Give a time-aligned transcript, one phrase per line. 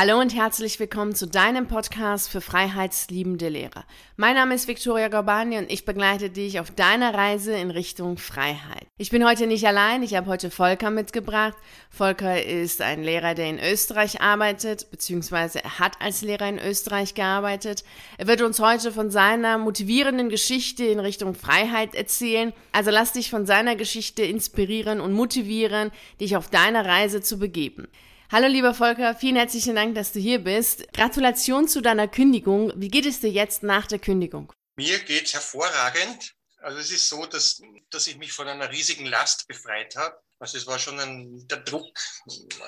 [0.00, 3.84] Hallo und herzlich willkommen zu deinem Podcast für freiheitsliebende Lehrer.
[4.16, 8.86] Mein Name ist Viktoria Gorbani und ich begleite dich auf deiner Reise in Richtung Freiheit.
[8.96, 11.56] Ich bin heute nicht allein, ich habe heute Volker mitgebracht.
[11.90, 17.14] Volker ist ein Lehrer, der in Österreich arbeitet, beziehungsweise er hat als Lehrer in Österreich
[17.14, 17.82] gearbeitet.
[18.18, 22.52] Er wird uns heute von seiner motivierenden Geschichte in Richtung Freiheit erzählen.
[22.70, 25.90] Also lass dich von seiner Geschichte inspirieren und motivieren,
[26.20, 27.88] dich auf deiner Reise zu begeben.
[28.30, 30.92] Hallo lieber Volker, vielen herzlichen Dank, dass du hier bist.
[30.92, 32.70] Gratulation zu deiner Kündigung.
[32.76, 34.52] Wie geht es dir jetzt nach der Kündigung?
[34.76, 36.34] Mir geht es hervorragend.
[36.58, 40.20] Also es ist so, dass, dass ich mich von einer riesigen Last befreit habe.
[40.40, 41.98] Also es war schon ein, der Druck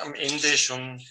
[0.01, 1.07] am Ende schon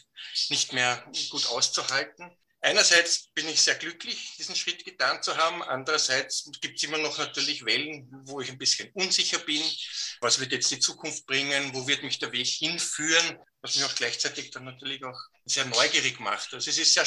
[0.49, 2.35] nicht mehr gut auszuhalten.
[2.61, 5.61] Einerseits bin ich sehr glücklich, diesen Schritt getan zu haben.
[5.61, 9.61] Andererseits gibt es immer noch natürlich Wellen, wo ich ein bisschen unsicher bin.
[10.21, 11.73] Was wird jetzt die Zukunft bringen?
[11.73, 13.39] Wo wird mich der Weg hinführen?
[13.61, 16.53] Was mich auch gleichzeitig dann natürlich auch sehr neugierig macht.
[16.53, 17.05] Also es ist sehr,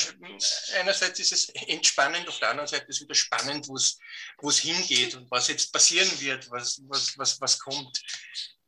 [0.79, 3.99] einerseits ist es entspannend, auf der anderen Seite ist es wieder spannend, wo es,
[4.38, 8.02] wo es hingeht und was jetzt passieren wird, was, was, was, was kommt.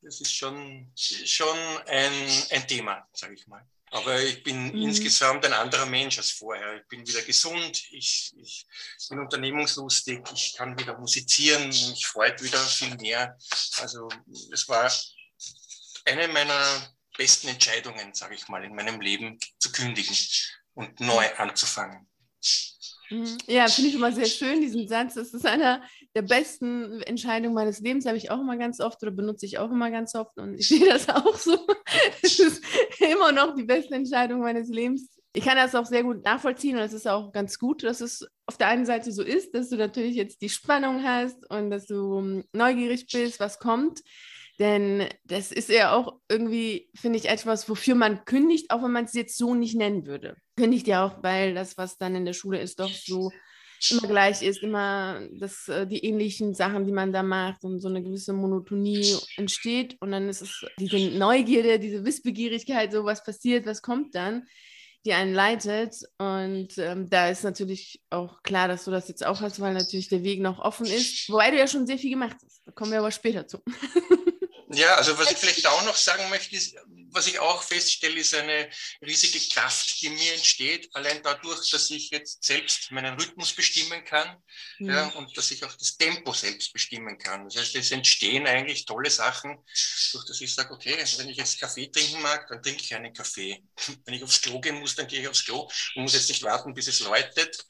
[0.02, 2.12] Das ist schon, schon ein,
[2.50, 3.66] ein Thema, sage ich mal.
[3.94, 4.82] Aber ich bin mhm.
[4.82, 6.78] insgesamt ein anderer Mensch als vorher.
[6.78, 8.66] Ich bin wieder gesund, ich, ich
[9.08, 13.38] bin unternehmungslustig, ich kann wieder musizieren, mich freut wieder viel mehr.
[13.80, 14.08] Also
[14.52, 14.92] es war
[16.06, 20.16] eine meiner besten Entscheidungen, sage ich mal, in meinem Leben zu kündigen
[20.72, 22.08] und neu anzufangen.
[23.10, 23.38] Mhm.
[23.46, 25.14] Ja, finde ich immer sehr schön, diesen Satz.
[25.14, 29.10] Das ist einer der besten Entscheidungen meines Lebens, habe ich auch immer ganz oft oder
[29.10, 31.58] benutze ich auch immer ganz oft und ich sehe das auch so.
[32.22, 32.62] Es ist
[33.00, 35.10] immer noch die beste Entscheidung meines Lebens.
[35.36, 38.24] Ich kann das auch sehr gut nachvollziehen und es ist auch ganz gut, dass es
[38.46, 41.86] auf der einen Seite so ist, dass du natürlich jetzt die Spannung hast und dass
[41.86, 44.00] du hm, neugierig bist, was kommt.
[44.60, 49.06] Denn das ist ja auch irgendwie, finde ich, etwas, wofür man kündigt, auch wenn man
[49.06, 50.36] es jetzt so nicht nennen würde.
[50.56, 53.32] Kündigt ja auch, weil das, was dann in der Schule ist, doch so
[53.90, 57.88] immer gleich ist, immer das, äh, die ähnlichen Sachen, die man da macht und so
[57.88, 59.96] eine gewisse Monotonie entsteht.
[60.00, 64.46] Und dann ist es diese Neugierde, diese Wissbegierigkeit, so was passiert, was kommt dann,
[65.04, 65.96] die einen leitet.
[66.18, 70.08] Und ähm, da ist natürlich auch klar, dass du das jetzt auch hast, weil natürlich
[70.08, 71.28] der Weg noch offen ist.
[71.30, 72.62] Wobei du ja schon sehr viel gemacht hast.
[72.64, 73.58] Da kommen wir aber später zu.
[74.74, 76.76] Ja, also was ich vielleicht auch noch sagen möchte, ist,
[77.14, 78.68] was ich auch feststelle, ist eine
[79.00, 84.42] riesige Kraft, die mir entsteht, allein dadurch, dass ich jetzt selbst meinen Rhythmus bestimmen kann
[84.78, 84.90] mhm.
[84.90, 87.44] ja, und dass ich auch das Tempo selbst bestimmen kann.
[87.44, 89.56] Das heißt, es entstehen eigentlich tolle Sachen,
[90.12, 93.12] durch dass ich sage, okay, wenn ich jetzt Kaffee trinken mag, dann trinke ich einen
[93.12, 93.62] Kaffee.
[94.04, 96.42] Wenn ich aufs Klo gehen muss, dann gehe ich aufs Klo und muss jetzt nicht
[96.42, 97.64] warten, bis es läutet.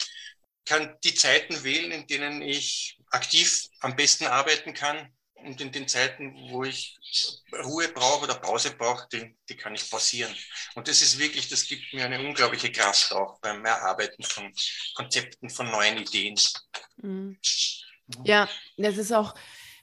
[0.64, 5.13] Kann die Zeiten wählen, in denen ich aktiv am besten arbeiten kann
[5.44, 6.96] und in den Zeiten, wo ich
[7.64, 10.34] Ruhe brauche oder Pause brauche, die, die kann ich pausieren.
[10.74, 14.52] Und das ist wirklich, das gibt mir eine unglaubliche Kraft auch beim Erarbeiten von
[14.94, 16.36] Konzepten, von neuen Ideen.
[16.96, 17.38] Mhm.
[18.24, 19.34] Ja, das ist auch,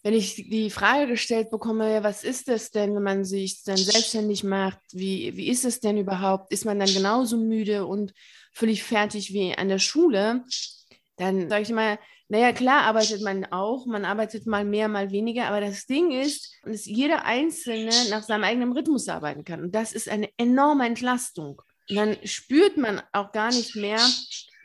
[0.03, 4.43] wenn ich die Frage gestellt bekomme, was ist das denn, wenn man sich dann selbstständig
[4.43, 4.79] macht?
[4.91, 6.51] Wie, wie ist es denn überhaupt?
[6.51, 8.13] Ist man dann genauso müde und
[8.51, 10.43] völlig fertig wie an der Schule?
[11.17, 11.99] Dann sage ich immer,
[12.31, 16.55] naja, klar arbeitet man auch, man arbeitet mal mehr, mal weniger, aber das Ding ist,
[16.63, 19.61] dass jeder Einzelne nach seinem eigenen Rhythmus arbeiten kann.
[19.61, 21.61] Und das ist eine enorme Entlastung.
[21.89, 23.99] Und dann spürt man auch gar nicht mehr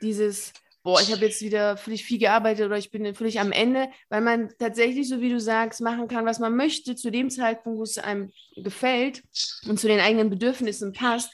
[0.00, 0.52] dieses,
[0.84, 4.20] boah, ich habe jetzt wieder völlig viel gearbeitet oder ich bin völlig am Ende, weil
[4.20, 7.82] man tatsächlich, so wie du sagst, machen kann, was man möchte, zu dem Zeitpunkt, wo
[7.82, 9.24] es einem gefällt
[9.66, 11.32] und zu den eigenen Bedürfnissen passt.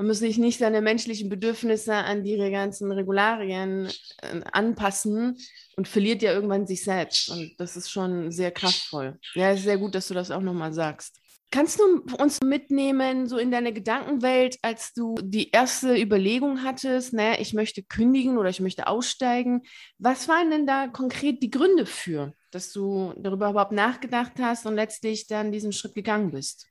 [0.00, 3.86] Man muss sich nicht seine menschlichen Bedürfnisse an die ganzen Regularien
[4.22, 5.36] äh, anpassen
[5.76, 7.28] und verliert ja irgendwann sich selbst.
[7.28, 9.18] Und das ist schon sehr kraftvoll.
[9.34, 11.20] Ja, ist sehr gut, dass du das auch nochmal sagst.
[11.50, 17.38] Kannst du uns mitnehmen, so in deine Gedankenwelt, als du die erste Überlegung hattest, naja,
[17.38, 19.64] ich möchte kündigen oder ich möchte aussteigen?
[19.98, 24.76] Was waren denn da konkret die Gründe für, dass du darüber überhaupt nachgedacht hast und
[24.76, 26.69] letztlich dann diesen Schritt gegangen bist?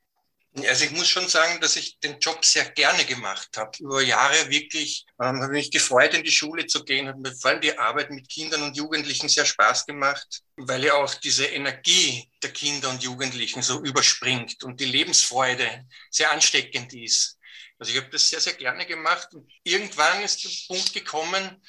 [0.58, 3.72] Also ich muss schon sagen, dass ich den Job sehr gerne gemacht habe.
[3.80, 7.52] Über Jahre wirklich ähm, habe mich gefreut, in die Schule zu gehen, hat mir vor
[7.52, 12.30] allem die Arbeit mit Kindern und Jugendlichen sehr Spaß gemacht, weil ja auch diese Energie
[12.42, 17.39] der Kinder und Jugendlichen so überspringt und die Lebensfreude sehr ansteckend ist.
[17.80, 19.34] Also ich habe das sehr, sehr gerne gemacht.
[19.34, 21.62] Und irgendwann ist der Punkt gekommen,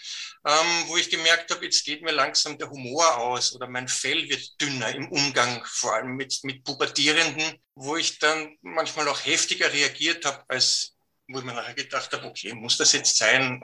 [0.44, 4.28] ähm, wo ich gemerkt habe, jetzt geht mir langsam der Humor aus oder mein Fell
[4.28, 9.72] wird dünner im Umgang, vor allem mit, mit Pubertierenden, wo ich dann manchmal auch heftiger
[9.72, 10.96] reagiert habe, als
[11.32, 13.60] wo ich mir nachher gedacht habe, okay, muss das jetzt sein?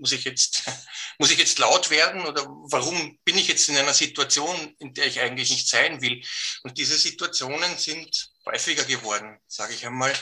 [0.00, 0.64] Muss ich jetzt,
[1.18, 5.06] muss ich jetzt laut werden oder warum bin ich jetzt in einer Situation, in der
[5.06, 6.20] ich eigentlich nicht sein will?
[6.62, 10.12] Und diese Situationen sind häufiger geworden, sage ich einmal.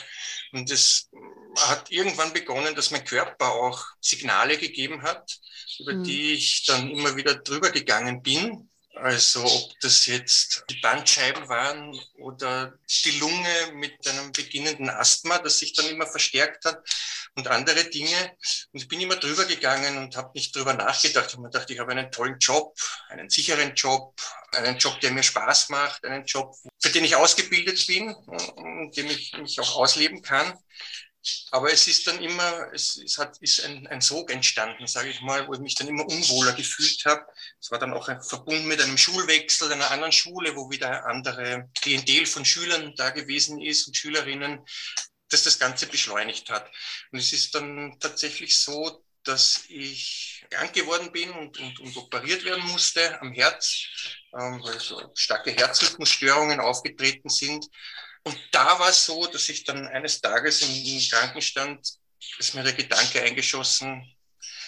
[0.51, 1.09] Und das
[1.57, 5.39] hat irgendwann begonnen, dass mein Körper auch Signale gegeben hat,
[5.79, 6.03] über mhm.
[6.03, 8.69] die ich dann immer wieder drüber gegangen bin.
[8.95, 12.73] Also ob das jetzt die Bandscheiben waren oder
[13.05, 16.81] die Lunge mit einem beginnenden Asthma, das sich dann immer verstärkt hat
[17.35, 18.35] und andere Dinge.
[18.71, 21.27] Und ich bin immer drüber gegangen und habe nicht drüber nachgedacht.
[21.27, 22.75] Ich habe mir gedacht, ich habe einen tollen Job,
[23.09, 24.19] einen sicheren Job,
[24.53, 29.07] einen Job, der mir Spaß macht, einen Job, für den ich ausgebildet bin und dem
[29.07, 30.57] ich mich auch ausleben kann.
[31.51, 35.21] Aber es ist dann immer, es, es hat, ist ein, ein Sog entstanden, sage ich
[35.21, 37.25] mal, wo ich mich dann immer unwohler gefühlt habe.
[37.59, 41.69] Es war dann auch verbunden mit einem Schulwechsel einer anderen Schule, wo wieder eine andere
[41.79, 44.65] Klientel von Schülern da gewesen ist und Schülerinnen,
[45.29, 46.69] dass das Ganze beschleunigt hat.
[47.11, 52.45] Und es ist dann tatsächlich so, dass ich krank geworden bin und, und, und operiert
[52.45, 53.87] werden musste am Herz,
[54.33, 57.65] ähm, weil so starke Herzrhythmusstörungen aufgetreten sind.
[58.27, 61.79] Und da war es so, dass ich dann eines Tages im, Krankenstand,
[62.37, 64.03] ist mir der Gedanke eingeschossen,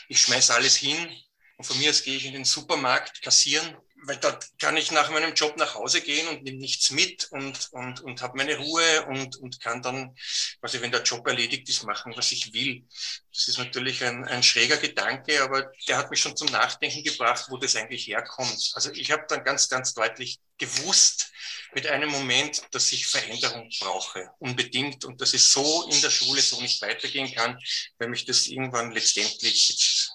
[0.08, 1.14] ich schmeiß alles hin
[1.58, 5.10] und von mir aus gehe ich in den Supermarkt kassieren weil dort kann ich nach
[5.10, 9.06] meinem Job nach Hause gehen und nehme nichts mit und, und, und habe meine Ruhe
[9.08, 10.16] und, und kann dann,
[10.60, 12.86] quasi wenn der Job erledigt ist, machen, was ich will.
[13.34, 17.46] Das ist natürlich ein, ein schräger Gedanke, aber der hat mich schon zum Nachdenken gebracht,
[17.50, 18.72] wo das eigentlich herkommt.
[18.74, 21.32] Also ich habe dann ganz, ganz deutlich gewusst
[21.74, 26.42] mit einem Moment, dass ich Veränderung brauche, unbedingt, und dass es so in der Schule
[26.42, 27.60] so nicht weitergehen kann,
[27.98, 30.10] weil mich das irgendwann letztendlich,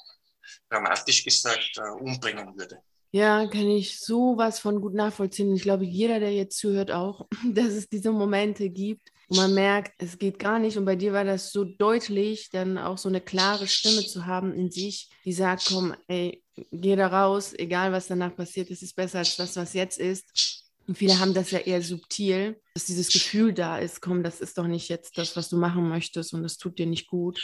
[0.69, 2.82] dramatisch gesagt, äh, umbringen würde.
[3.14, 5.55] Ja, kann ich sowas von gut nachvollziehen.
[5.55, 9.93] Ich glaube, jeder, der jetzt zuhört, auch, dass es diese Momente gibt, wo man merkt,
[9.99, 10.76] es geht gar nicht.
[10.76, 14.52] Und bei dir war das so deutlich, dann auch so eine klare Stimme zu haben
[14.52, 18.96] in sich, die sagt, komm, ey, geh da raus, egal was danach passiert, es ist
[18.96, 20.63] besser als das, was jetzt ist.
[20.86, 24.58] Und viele haben das ja eher subtil, dass dieses Gefühl da ist, komm, das ist
[24.58, 27.40] doch nicht jetzt das, was du machen möchtest und das tut dir nicht gut.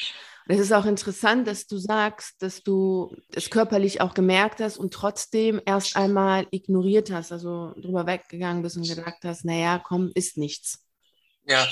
[0.46, 4.76] Und es ist auch interessant, dass du sagst, dass du es körperlich auch gemerkt hast
[4.76, 10.10] und trotzdem erst einmal ignoriert hast, also drüber weggegangen bist und gedacht hast, naja, komm,
[10.14, 10.84] ist nichts.
[11.46, 11.66] Ja,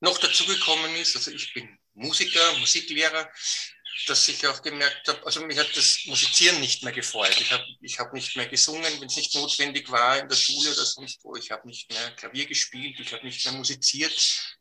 [0.00, 3.28] noch dazu gekommen ist, also ich bin Musiker, Musiklehrer
[4.06, 7.36] dass ich auch gemerkt habe, also mich hat das Musizieren nicht mehr gefreut.
[7.40, 10.72] Ich habe ich hab nicht mehr gesungen, wenn es nicht notwendig war in der Schule
[10.72, 11.36] oder sonst wo.
[11.36, 14.14] Ich habe nicht mehr Klavier gespielt, ich habe nicht mehr musiziert.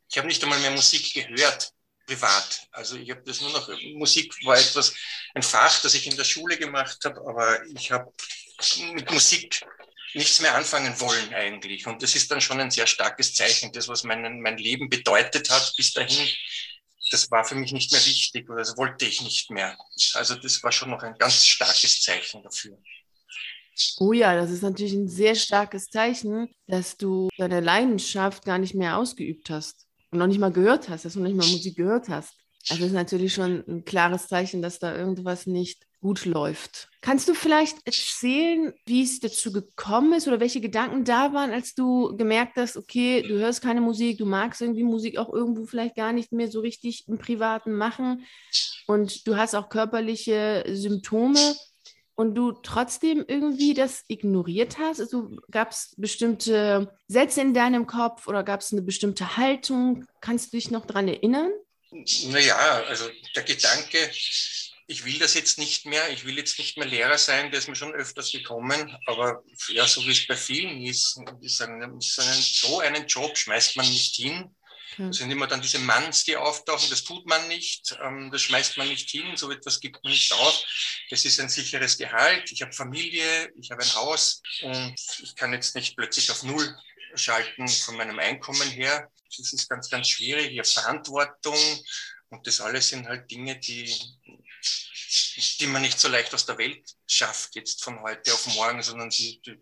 [0.10, 1.72] Ich habe nicht einmal mehr Musik gehört,
[2.06, 2.68] privat.
[2.72, 4.94] Also ich habe das nur noch, Musik war etwas,
[5.36, 8.12] ein Fach, das ich in der Schule gemacht habe, aber ich habe
[8.94, 9.62] mit Musik
[10.14, 11.86] nichts mehr anfangen wollen eigentlich.
[11.86, 13.72] Und das ist dann schon ein sehr starkes Zeichen.
[13.72, 16.28] Das, was mein, mein Leben bedeutet hat bis dahin,
[17.12, 19.78] das war für mich nicht mehr wichtig oder das wollte ich nicht mehr.
[20.14, 22.78] Also das war schon noch ein ganz starkes Zeichen dafür.
[24.00, 28.74] Oh ja, das ist natürlich ein sehr starkes Zeichen, dass du deine Leidenschaft gar nicht
[28.74, 31.76] mehr ausgeübt hast und noch nicht mal gehört hast, dass du noch nicht mal Musik
[31.76, 32.34] gehört hast.
[32.70, 36.90] Also das ist natürlich schon ein klares Zeichen, dass da irgendwas nicht gut läuft.
[37.02, 41.74] Kannst du vielleicht erzählen, wie es dazu gekommen ist oder welche Gedanken da waren, als
[41.74, 45.96] du gemerkt hast, okay, du hörst keine Musik, du magst irgendwie Musik auch irgendwo vielleicht
[45.96, 48.26] gar nicht mehr so richtig im Privaten machen
[48.88, 51.56] und du hast auch körperliche Symptome
[52.18, 55.00] und du trotzdem irgendwie das ignoriert hast?
[55.00, 60.06] Also gab es bestimmte Sätze in deinem Kopf oder gab es eine bestimmte Haltung?
[60.20, 61.52] Kannst du dich noch daran erinnern?
[61.92, 62.56] Naja,
[62.90, 63.06] also
[63.36, 63.98] der Gedanke,
[64.90, 67.68] ich will das jetzt nicht mehr, ich will jetzt nicht mehr Lehrer sein, der ist
[67.68, 72.80] mir schon öfters gekommen, aber ja, so wie es bei vielen ist, ist einen, so
[72.80, 74.56] einen Job schmeißt man nicht hin.
[74.94, 75.08] Okay.
[75.08, 78.78] Das sind immer dann diese Manns, die auftauchen, das tut man nicht, ähm, das schmeißt
[78.78, 80.64] man nicht hin, so etwas gibt man nicht auf.
[81.10, 85.52] Das ist ein sicheres Gehalt, ich habe Familie, ich habe ein Haus und ich kann
[85.52, 86.76] jetzt nicht plötzlich auf Null
[87.16, 89.12] schalten von meinem Einkommen her.
[89.38, 90.52] Das ist ganz, ganz schwierig.
[90.52, 91.60] Ich habe Verantwortung
[92.30, 93.94] und das alles sind halt Dinge, die
[95.60, 99.10] die man nicht so leicht aus der Welt schafft, jetzt von heute auf morgen, sondern
[99.10, 99.58] die, die,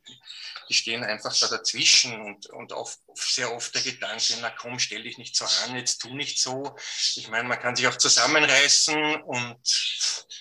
[0.74, 5.18] stehen einfach da dazwischen und, und oft, sehr oft der Gedanke, na komm, stell dich
[5.18, 6.76] nicht so an, jetzt tu nicht so.
[7.16, 9.60] Ich meine, man kann sich auch zusammenreißen und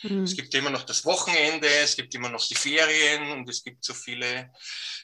[0.02, 0.24] mhm.
[0.24, 3.84] es gibt immer noch das Wochenende, es gibt immer noch die Ferien und es gibt
[3.84, 4.50] so viele,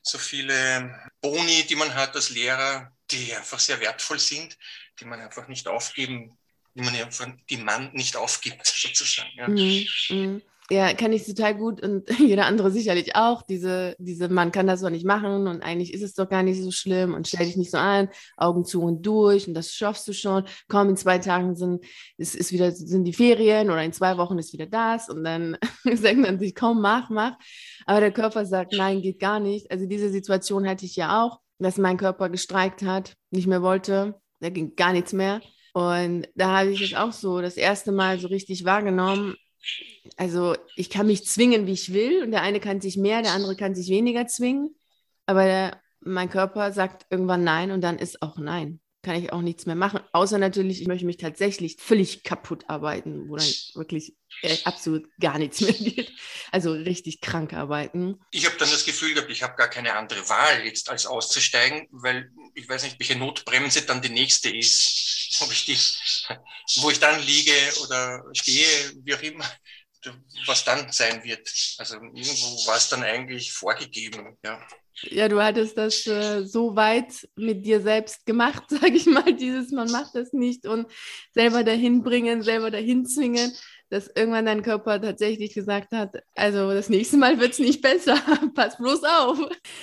[0.02, 4.56] so viele Boni, die man hat als Lehrer, die einfach sehr wertvoll sind,
[4.98, 6.38] die man einfach nicht aufgeben
[6.74, 9.28] die man ja von dem Mann nicht aufgibt, sozusagen.
[9.36, 9.48] Ja.
[9.48, 10.42] Mhm, mhm.
[10.70, 13.42] ja, kann ich total gut und jeder andere sicherlich auch.
[13.42, 16.62] Diese, diese man kann das doch nicht machen und eigentlich ist es doch gar nicht
[16.62, 20.06] so schlimm und stell dich nicht so an, Augen zu und durch und das schaffst
[20.06, 20.44] du schon.
[20.68, 21.84] Komm, in zwei Tagen sind,
[22.16, 25.56] ist, ist wieder, sind die Ferien oder in zwei Wochen ist wieder das und dann
[25.84, 27.36] sagt man sich, komm, mach, mach.
[27.86, 29.70] Aber der Körper sagt, nein, geht gar nicht.
[29.70, 34.20] Also diese Situation hatte ich ja auch, dass mein Körper gestreikt hat, nicht mehr wollte,
[34.40, 35.40] da ging gar nichts mehr.
[35.88, 39.36] Und da habe ich es auch so das erste Mal so richtig wahrgenommen.
[40.16, 42.22] Also ich kann mich zwingen, wie ich will.
[42.22, 44.74] Und der eine kann sich mehr, der andere kann sich weniger zwingen.
[45.26, 49.40] Aber der, mein Körper sagt irgendwann Nein und dann ist auch Nein kann ich auch
[49.40, 50.00] nichts mehr machen.
[50.12, 55.38] Außer natürlich, ich möchte mich tatsächlich völlig kaputt arbeiten, wo dann wirklich äh, absolut gar
[55.38, 56.12] nichts mehr geht.
[56.52, 58.20] Also richtig krank arbeiten.
[58.30, 61.88] Ich habe dann das Gefühl gehabt, ich habe gar keine andere Wahl jetzt als auszusteigen,
[61.90, 65.38] weil ich weiß nicht, welche Notbremse dann die nächste ist.
[65.40, 65.78] Ob ich die,
[66.82, 67.52] wo ich dann liege
[67.82, 68.66] oder stehe,
[69.04, 69.46] wie auch immer
[70.46, 71.48] was dann sein wird.
[71.78, 74.66] Also irgendwo war es dann eigentlich vorgegeben, ja.
[75.02, 79.70] Ja, du hattest das äh, so weit mit dir selbst gemacht, sage ich mal, dieses
[79.72, 80.86] man macht das nicht und
[81.32, 83.52] selber dahin bringen, selber dahin zwingen,
[83.88, 88.16] dass irgendwann dein Körper tatsächlich gesagt hat, also das nächste Mal wird es nicht besser,
[88.54, 89.38] pass bloß auf.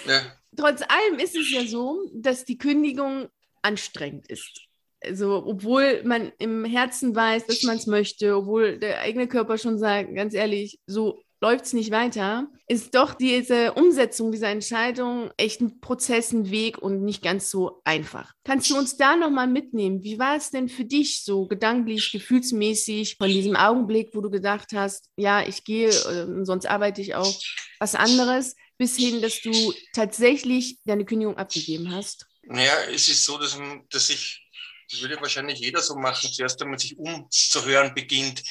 [0.08, 0.22] Ja.
[0.56, 3.28] Trotz allem ist es ja so, dass die Kündigung
[3.62, 4.68] anstrengend ist.
[5.04, 9.78] Also, obwohl man im Herzen weiß, dass man es möchte, obwohl der eigene Körper schon
[9.78, 15.62] sagt, ganz ehrlich, so läuft es nicht weiter, ist doch diese Umsetzung dieser Entscheidung echt
[15.62, 18.34] ein Prozess, ein Weg und nicht ganz so einfach.
[18.44, 20.04] Kannst du uns da nochmal mitnehmen?
[20.04, 24.70] Wie war es denn für dich so gedanklich, gefühlsmäßig von diesem Augenblick, wo du gedacht
[24.74, 27.40] hast, ja, ich gehe, äh, sonst arbeite ich auch
[27.80, 29.52] was anderes, bis hin, dass du
[29.94, 32.26] tatsächlich deine Kündigung abgegeben hast?
[32.44, 34.47] Naja, es ist so, dass, dass ich
[34.90, 36.32] das würde wahrscheinlich jeder so machen.
[36.32, 38.42] Zuerst einmal sich umzuhören beginnt.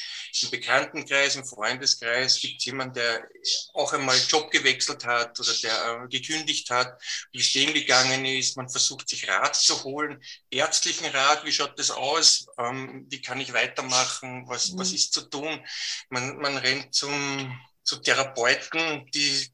[0.41, 3.27] Im Bekanntenkreis, im Freundeskreis gibt es jemanden, der
[3.73, 7.01] auch einmal Job gewechselt hat oder der äh, gekündigt hat,
[7.31, 8.55] wie es dem gegangen ist.
[8.55, 13.41] Man versucht sich Rat zu holen, ärztlichen Rat, wie schaut das aus, ähm, wie kann
[13.41, 14.79] ich weitermachen, was, mhm.
[14.79, 15.65] was ist zu tun.
[16.09, 19.49] Man, man rennt zum, zu Therapeuten, die,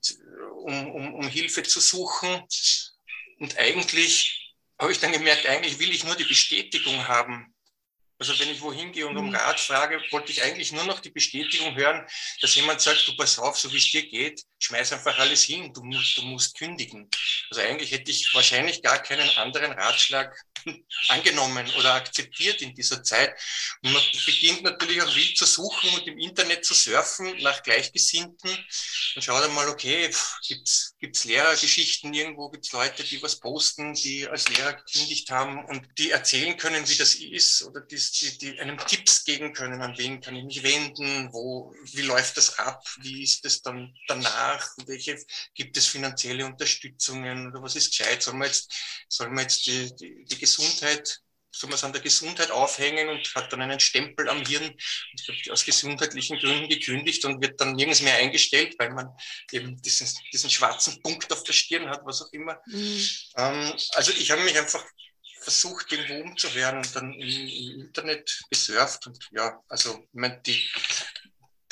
[0.63, 2.43] um, um, um Hilfe zu suchen.
[3.39, 4.42] Und eigentlich
[4.79, 7.53] habe ich dann gemerkt, eigentlich will ich nur die Bestätigung haben.
[8.19, 9.35] Also wenn ich wohin gehe und um mhm.
[9.35, 12.07] Rat frage, wollte ich eigentlich nur noch die Bestätigung hören,
[12.41, 15.73] dass jemand sagt, du pass auf, so wie es dir geht, schmeiß einfach alles hin,
[15.73, 17.09] du musst, du musst kündigen.
[17.49, 20.33] Also eigentlich hätte ich wahrscheinlich gar keinen anderen Ratschlag
[21.09, 23.33] angenommen oder akzeptiert in dieser Zeit.
[23.83, 28.51] Und man beginnt natürlich auch wild zu suchen und im Internet zu surfen nach Gleichgesinnten
[29.15, 30.09] und schaut einmal, okay,
[30.47, 35.87] gibt's gibt's Lehrergeschichten irgendwo, gibt's Leute, die was posten, die als Lehrer gekündigt haben und
[35.97, 39.97] die erzählen können, wie das ist oder die, die, die einem Tipps geben können, an
[39.97, 44.33] wen kann ich mich wenden, wo, wie läuft das ab, wie ist es dann danach
[44.33, 44.67] nach?
[44.85, 45.17] Welche
[45.53, 48.23] gibt es finanzielle Unterstützungen oder was ist gescheit?
[48.23, 48.71] Sollen wir jetzt,
[49.07, 51.19] sollen wir jetzt die, die, die Gesundheit
[51.55, 55.27] soll man es an der Gesundheit aufhängen und hat dann einen Stempel am Hirn und
[55.27, 59.09] wird aus gesundheitlichen Gründen gekündigt und wird dann nirgends mehr eingestellt, weil man
[59.51, 62.59] eben diesen, diesen schwarzen Punkt auf der Stirn hat, was auch immer.
[62.65, 63.09] Mhm.
[63.37, 64.83] Ähm, also ich habe mich einfach
[65.41, 70.67] versucht, irgendwo umzuhören und dann im, im Internet gesurft und ja, also ich meine, die,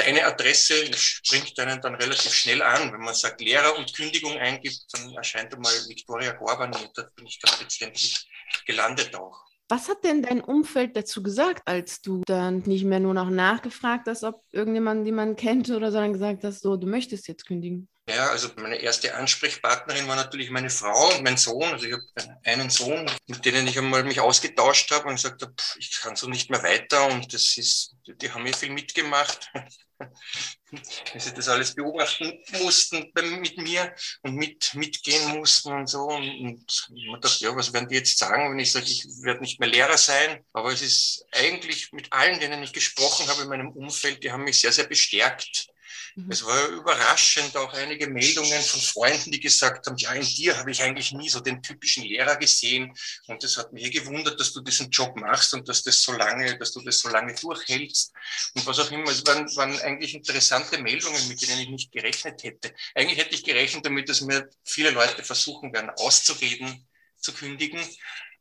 [0.02, 2.92] deine Adresse springt einen dann relativ schnell an.
[2.92, 7.26] Wenn man sagt Lehrer und Kündigung eingibt, dann erscheint einmal Viktoria Gorban und da bin
[7.26, 8.28] ich dann letztendlich
[8.66, 9.46] gelandet auch.
[9.70, 14.08] Was hat denn dein Umfeld dazu gesagt, als du dann nicht mehr nur noch nachgefragt
[14.08, 17.88] hast, ob irgendjemand jemanden kennt oder sondern gesagt hast, so, du möchtest jetzt kündigen?
[18.10, 21.64] Ja, also meine erste Ansprechpartnerin war natürlich meine Frau und mein Sohn.
[21.72, 22.04] Also ich habe
[22.44, 26.28] einen Sohn, mit denen ich einmal mich ausgetauscht habe und gesagt habe, ich kann so
[26.28, 29.52] nicht mehr weiter und das ist, die haben mir viel mitgemacht.
[30.72, 33.94] Wie sie das alles beobachten mussten mit mir
[34.24, 36.08] und mit, mitgehen mussten und so.
[36.08, 39.60] Und man dachte, ja, was werden die jetzt sagen, wenn ich sage, ich werde nicht
[39.60, 40.44] mehr Lehrer sein?
[40.54, 44.44] Aber es ist eigentlich mit allen, denen ich gesprochen habe in meinem Umfeld, die haben
[44.44, 45.71] mich sehr, sehr bestärkt
[46.16, 46.32] Mhm.
[46.32, 50.72] Es war überraschend auch einige Meldungen von Freunden, die gesagt haben, ja, in dir habe
[50.72, 52.94] ich eigentlich nie so den typischen Lehrer gesehen.
[53.28, 56.58] Und es hat mich gewundert, dass du diesen Job machst und dass das so lange,
[56.58, 58.14] dass du das so lange durchhältst.
[58.56, 62.44] Und was auch immer, es waren, waren eigentlich interessante Meldungen, mit denen ich nicht gerechnet
[62.44, 62.74] hätte.
[62.96, 66.88] Eigentlich hätte ich gerechnet damit, dass mir viele Leute versuchen werden, auszureden,
[67.18, 67.80] zu kündigen.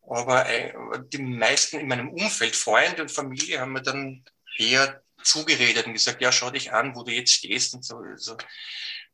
[0.09, 0.73] Aber äh,
[1.13, 4.25] die meisten in meinem Umfeld, Freunde und Familie, haben mir dann
[4.57, 7.97] eher zugeredet und gesagt, ja, schau dich an, wo du jetzt stehst und so.
[7.97, 8.37] Also,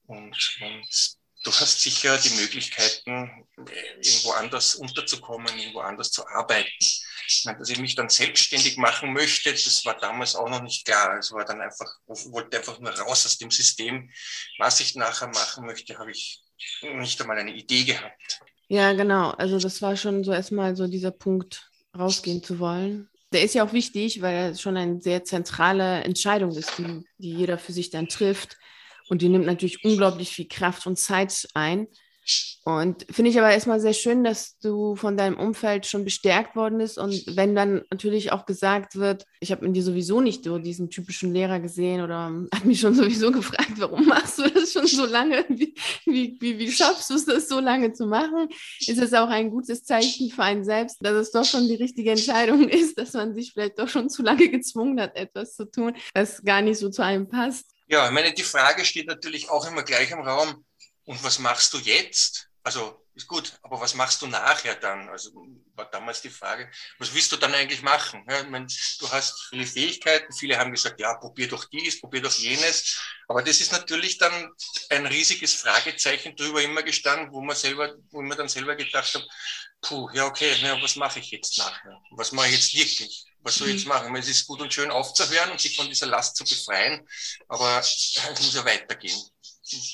[0.07, 6.71] und, und du hast sicher die Möglichkeiten, irgendwo anders unterzukommen, irgendwo anders zu arbeiten.
[7.45, 11.19] dass ich mich dann selbstständig machen möchte, das war damals auch noch nicht klar.
[11.19, 14.11] Es war dann einfach, wollte einfach nur raus aus dem System.
[14.59, 16.43] Was ich nachher machen möchte, habe ich
[16.83, 18.41] nicht einmal eine Idee gehabt.
[18.69, 19.31] Ja, genau.
[19.31, 23.63] Also das war schon so erstmal so dieser Punkt, rausgehen zu wollen der ist ja
[23.63, 27.91] auch wichtig, weil er schon eine sehr zentrale Entscheidung ist, die, die jeder für sich
[27.91, 28.57] dann trifft.
[29.11, 31.87] Und die nimmt natürlich unglaublich viel Kraft und Zeit ein.
[32.65, 36.79] Und finde ich aber erstmal sehr schön, dass du von deinem Umfeld schon bestärkt worden
[36.79, 36.99] bist.
[36.99, 40.91] Und wenn dann natürlich auch gesagt wird, ich habe in dir sowieso nicht so diesen
[40.91, 45.07] typischen Lehrer gesehen oder hat mich schon sowieso gefragt, warum machst du das schon so
[45.07, 45.45] lange?
[45.49, 48.49] Wie, wie, wie, wie schaffst du es, das so lange zu machen?
[48.81, 52.11] Ist es auch ein gutes Zeichen für einen selbst, dass es doch schon die richtige
[52.11, 55.95] Entscheidung ist, dass man sich vielleicht doch schon zu lange gezwungen hat, etwas zu tun,
[56.15, 57.71] das gar nicht so zu einem passt?
[57.89, 60.66] Ja, ich meine, die Frage steht natürlich auch immer gleich im Raum.
[61.07, 62.49] Und was machst du jetzt?
[62.63, 65.09] Also ist gut, aber was machst du nachher dann?
[65.09, 65.31] Also
[65.75, 68.27] war damals die Frage, was willst du dann eigentlich machen?
[68.29, 68.67] Ja, ich meine,
[68.99, 73.01] du hast viele Fähigkeiten, viele haben gesagt, ja, probier doch dies, probier doch jenes.
[73.29, 74.53] Aber das ist natürlich dann
[74.91, 79.15] ein riesiges Fragezeichen drüber immer gestanden, wo man selber, wo ich mir dann selber gedacht
[79.15, 79.25] habe,
[79.81, 82.03] puh, ja, okay, ja, was mache ich jetzt nachher?
[82.11, 83.25] Was mache ich jetzt wirklich?
[83.41, 84.15] Was soll ich jetzt machen?
[84.17, 87.09] Es ist gut und schön aufzuhören und sich von dieser Last zu befreien,
[87.47, 89.23] aber es muss ja weitergehen.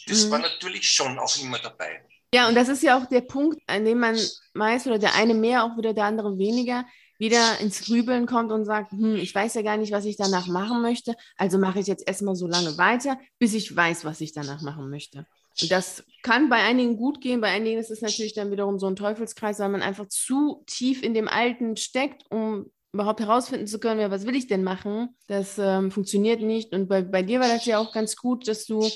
[0.06, 0.30] Das mhm.
[0.30, 2.02] war natürlich schon auch immer dabei.
[2.34, 4.18] Ja, und das ist ja auch der Punkt, an dem man
[4.54, 6.86] meist oder der eine mehr, auch wieder der andere weniger,
[7.18, 10.46] wieder ins Grübeln kommt und sagt, hm, ich weiß ja gar nicht, was ich danach
[10.46, 14.32] machen möchte, also mache ich jetzt erstmal so lange weiter, bis ich weiß, was ich
[14.32, 15.26] danach machen möchte.
[15.60, 18.86] Und das kann bei einigen gut gehen, bei einigen ist es natürlich dann wiederum so
[18.86, 23.78] ein Teufelskreis, weil man einfach zu tief in dem Alten steckt, um überhaupt herausfinden zu
[23.78, 25.16] können, ja, was will ich denn machen?
[25.26, 26.72] Das ähm, funktioniert nicht.
[26.72, 28.88] Und bei, bei dir war das ja auch ganz gut, dass du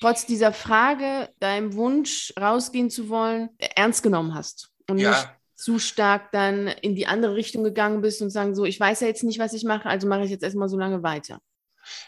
[0.00, 4.70] trotz dieser Frage, deinem Wunsch rausgehen zu wollen, ernst genommen hast.
[4.88, 5.10] Und ja.
[5.10, 9.00] nicht zu stark dann in die andere Richtung gegangen bist und sagen, so, ich weiß
[9.00, 11.38] ja jetzt nicht, was ich mache, also mache ich jetzt erstmal so lange weiter.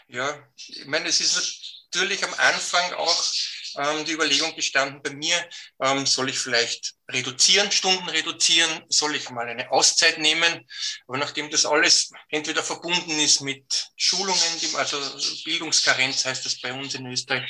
[0.07, 3.23] Ja, ich meine, es ist natürlich am Anfang auch
[3.77, 5.37] ähm, die Überlegung gestanden bei mir,
[5.81, 10.65] ähm, soll ich vielleicht reduzieren, Stunden reduzieren, soll ich mal eine Auszeit nehmen.
[11.07, 14.99] Aber nachdem das alles entweder verbunden ist mit Schulungen, also
[15.43, 17.43] Bildungskarenz heißt das bei uns in Österreich,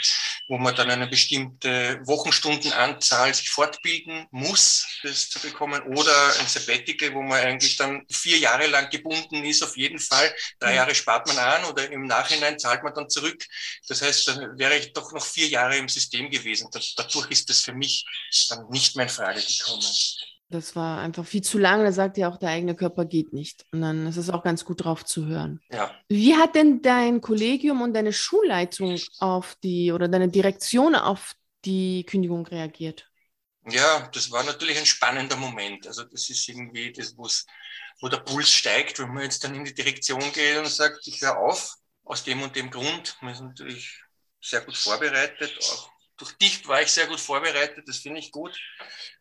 [0.49, 7.13] wo man dann eine bestimmte Wochenstundenanzahl sich fortbilden muss, das zu bekommen, oder ein Sabbatical,
[7.13, 10.35] wo man eigentlich dann vier Jahre lang gebunden ist, auf jeden Fall.
[10.59, 10.75] Drei mhm.
[10.75, 13.43] Jahre spart man an oder im Nachhinein zahlt man dann zurück.
[13.87, 16.69] Das heißt, dann wäre ich doch noch vier Jahre im System gewesen.
[16.97, 18.05] Dadurch ist das für mich
[18.49, 19.85] dann nicht mehr in Frage gekommen.
[20.49, 21.83] Das war einfach viel zu lange.
[21.83, 23.65] Da sagt ja auch, der eigene Körper geht nicht.
[23.71, 25.59] Und dann ist es auch ganz gut drauf zu hören.
[25.71, 25.93] Ja.
[26.07, 31.33] Wie hat denn dein Kollegium und deine Schulleitung auf die oder deine Direktion auf
[31.65, 33.09] die Kündigung reagiert?
[33.67, 35.87] Ja, das war natürlich ein spannender Moment.
[35.87, 39.73] Also das ist irgendwie das, wo der Puls steigt, wenn man jetzt dann in die
[39.73, 43.17] Direktion geht und sagt, ich höre auf, aus dem und dem Grund.
[43.21, 43.99] Man ist natürlich
[44.39, 48.57] sehr gut vorbereitet, auch durch dich war ich sehr gut vorbereitet, das finde ich gut.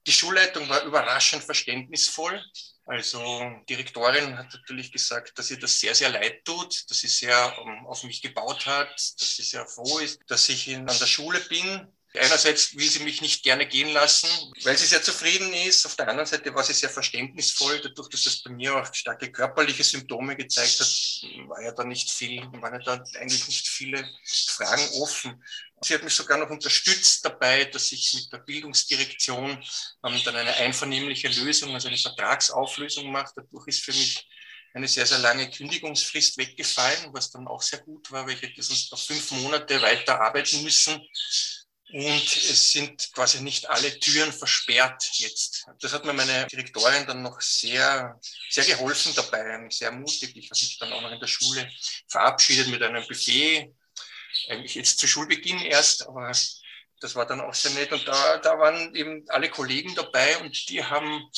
[0.07, 2.43] Die Schulleitung war überraschend verständnisvoll.
[2.87, 3.19] Also
[3.63, 7.59] die Direktorin hat natürlich gesagt, dass ihr das sehr, sehr leid tut, dass sie sehr
[7.59, 10.99] um, ähm, auf mich gebaut hat, dass sie sehr froh ist, dass ich in, an
[10.99, 11.89] der Schule bin.
[12.17, 14.29] Einerseits will sie mich nicht gerne gehen lassen,
[14.63, 15.85] weil sie sehr zufrieden ist.
[15.85, 19.33] Auf der anderen Seite war sie sehr verständnisvoll, dadurch, dass das bei mir auch starke
[19.33, 24.09] körperliche Symptome gezeigt hat, war ja da nicht viel, waren ja da eigentlich nicht viele
[24.25, 25.43] Fragen offen.
[25.81, 30.55] Sie hat mich sogar noch unterstützt dabei, dass ich mit der Bildungsdirektion ähm, dann eine
[30.55, 33.33] einvernehmliche Lösung, also eine Vertragsauflösung mache.
[33.37, 34.25] Dadurch ist für mich
[34.73, 38.63] eine sehr, sehr lange Kündigungsfrist weggefallen, was dann auch sehr gut war, weil ich hätte
[38.63, 41.01] sonst noch fünf Monate weiter arbeiten müssen.
[41.95, 45.65] Und es sind quasi nicht alle Türen versperrt jetzt.
[45.79, 48.19] Das hat mir meine Direktorin dann noch sehr,
[48.51, 50.35] sehr geholfen dabei, sehr mutig.
[50.35, 51.71] Ich habe mich dann auch noch in der Schule
[52.09, 53.73] verabschiedet mit einem Buffet
[54.49, 56.33] eigentlich jetzt zu Schulbeginn erst, aber
[56.99, 57.93] das war dann auch sehr nett.
[57.93, 61.31] Und da, da waren eben alle Kollegen dabei und die haben,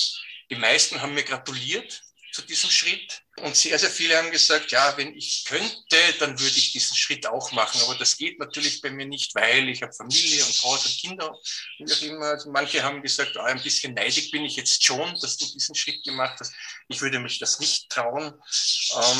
[0.48, 3.25] die meisten haben mir gratuliert zu diesem Schritt.
[3.42, 7.26] Und sehr, sehr viele haben gesagt, ja, wenn ich könnte, dann würde ich diesen Schritt
[7.26, 7.80] auch machen.
[7.82, 11.38] Aber das geht natürlich bei mir nicht, weil ich habe Familie und Haus und Kinder.
[11.78, 12.26] Und auch immer.
[12.26, 15.74] Also manche haben gesagt, ah, ein bisschen neidig bin ich jetzt schon, dass du diesen
[15.74, 16.54] Schritt gemacht hast.
[16.88, 18.24] Ich würde mich das nicht trauen.
[18.24, 19.18] Ähm,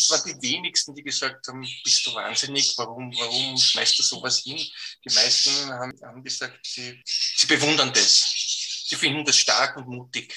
[0.00, 4.40] es waren die wenigsten, die gesagt haben, bist du wahnsinnig, warum, warum schmeißt du sowas
[4.42, 4.56] hin?
[4.56, 8.49] Die meisten haben, haben gesagt, sie, sie bewundern das.
[8.90, 10.34] Sie finden das stark und mutig.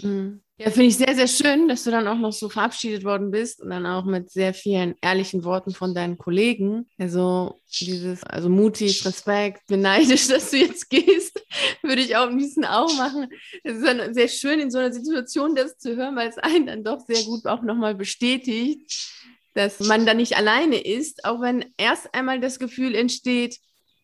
[0.00, 0.40] Mhm.
[0.58, 3.60] Ja, finde ich sehr, sehr schön, dass du dann auch noch so verabschiedet worden bist
[3.60, 6.88] und dann auch mit sehr vielen ehrlichen Worten von deinen Kollegen.
[6.98, 11.44] Also dieses, also mutig, Respekt, beneidisch, dass du jetzt gehst,
[11.82, 13.26] würde ich auch ein bisschen auch machen.
[13.64, 16.66] Es ist dann sehr schön in so einer Situation das zu hören, weil es einen
[16.66, 19.10] dann doch sehr gut auch nochmal bestätigt,
[19.54, 23.58] dass man da nicht alleine ist, auch wenn erst einmal das Gefühl entsteht,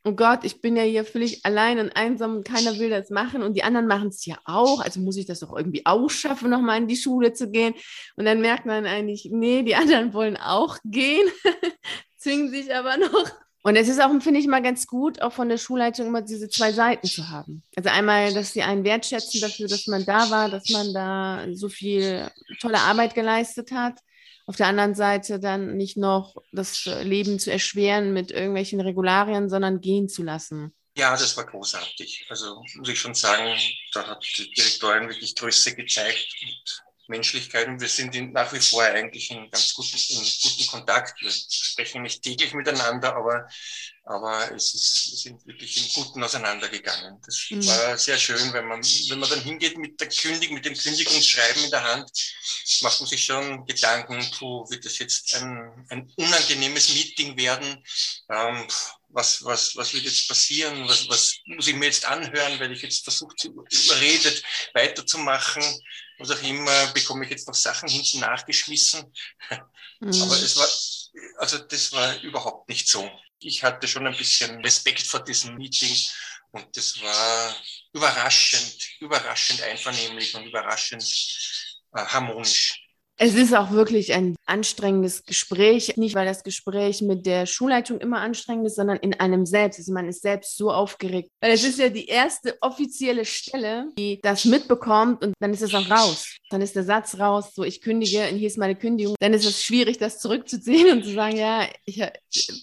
[0.04, 3.42] oh Gott, ich bin ja hier völlig allein und einsam und keiner will das machen
[3.42, 6.50] und die anderen machen es ja auch, also muss ich das doch irgendwie auch schaffen,
[6.50, 7.74] nochmal in die Schule zu gehen.
[8.16, 11.28] Und dann merkt man eigentlich, nee, die anderen wollen auch gehen,
[12.16, 13.30] zwingen sich aber noch
[13.62, 16.48] Und es ist auch, finde ich, mal ganz gut, auch von der Schulleitung immer diese
[16.48, 17.62] zwei Seiten zu haben.
[17.76, 21.68] Also einmal, dass sie einen wertschätzen dafür, dass man da war, dass man da so
[21.68, 22.28] viel
[22.60, 24.00] tolle Arbeit geleistet hat.
[24.46, 29.80] Auf der anderen Seite dann nicht noch das Leben zu erschweren mit irgendwelchen Regularien, sondern
[29.80, 30.74] gehen zu lassen.
[30.96, 32.26] Ja, das war großartig.
[32.28, 33.56] Also muss ich schon sagen,
[33.94, 38.60] da hat die Direktorin wirklich Größe gezeigt und Menschlichkeit und wir sind in, nach wie
[38.60, 41.20] vor eigentlich in ganz guten, in guten Kontakt.
[41.20, 43.48] Wir sprechen nicht täglich miteinander, aber,
[44.04, 47.20] aber es ist, wir sind wirklich im Guten auseinandergegangen.
[47.24, 47.66] Das mhm.
[47.66, 51.64] war sehr schön, wenn man, wenn man dann hingeht mit der Kündigung, mit dem Kündigungsschreiben
[51.64, 52.10] in der Hand,
[52.82, 57.82] macht man sich schon Gedanken, puh, wird das jetzt ein, ein unangenehmes Meeting werden?
[58.30, 58.66] Ähm,
[59.12, 60.88] was, was, was wird jetzt passieren?
[60.88, 65.62] Was, was muss ich mir jetzt anhören, weil ich jetzt versucht, überredet, weiterzumachen?
[66.22, 69.12] Was auch immer, bekomme ich jetzt noch Sachen hinten nachgeschmissen.
[70.00, 70.22] Mhm.
[70.22, 70.68] Aber es war,
[71.38, 73.08] also das war überhaupt nicht so.
[73.38, 75.96] Ich hatte schon ein bisschen Respekt vor diesem Meeting
[76.52, 77.56] und das war
[77.92, 81.02] überraschend, überraschend einvernehmlich und überraschend
[81.94, 82.81] äh, harmonisch.
[83.24, 85.96] Es ist auch wirklich ein anstrengendes Gespräch.
[85.96, 89.78] Nicht, weil das Gespräch mit der Schulleitung immer anstrengend ist, sondern in einem selbst.
[89.78, 91.30] Also man ist selbst so aufgeregt.
[91.40, 95.72] Weil es ist ja die erste offizielle Stelle, die das mitbekommt und dann ist es
[95.72, 96.34] auch raus.
[96.50, 99.14] Dann ist der Satz raus, so ich kündige und hier ist meine Kündigung.
[99.20, 102.00] Dann ist es schwierig, das zurückzuziehen und zu sagen, ja, ich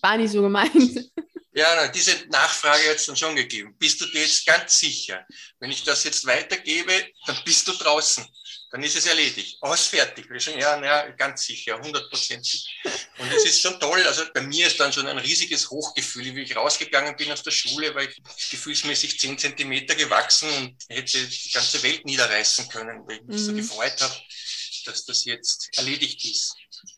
[0.01, 1.09] war nicht so gemeint.
[1.53, 3.75] Ja, diese Nachfrage hat es dann schon gegeben.
[3.79, 5.25] Bist du dir jetzt ganz sicher,
[5.59, 6.91] wenn ich das jetzt weitergebe,
[7.25, 8.25] dann bist du draußen
[8.71, 9.57] dann ist es erledigt.
[9.61, 10.29] Aus, fertig.
[10.29, 12.79] Wir sagen, ja, ja, ganz sicher, hundertprozentig.
[13.17, 14.01] Und es ist schon toll.
[14.05, 17.51] Also bei mir ist dann schon ein riesiges Hochgefühl, wie ich rausgegangen bin aus der
[17.51, 23.17] Schule, weil ich gefühlsmäßig zehn Zentimeter gewachsen und hätte die ganze Welt niederreißen können, weil
[23.17, 23.45] ich mich mhm.
[23.45, 24.15] so gefreut habe,
[24.85, 26.55] dass das jetzt erledigt ist.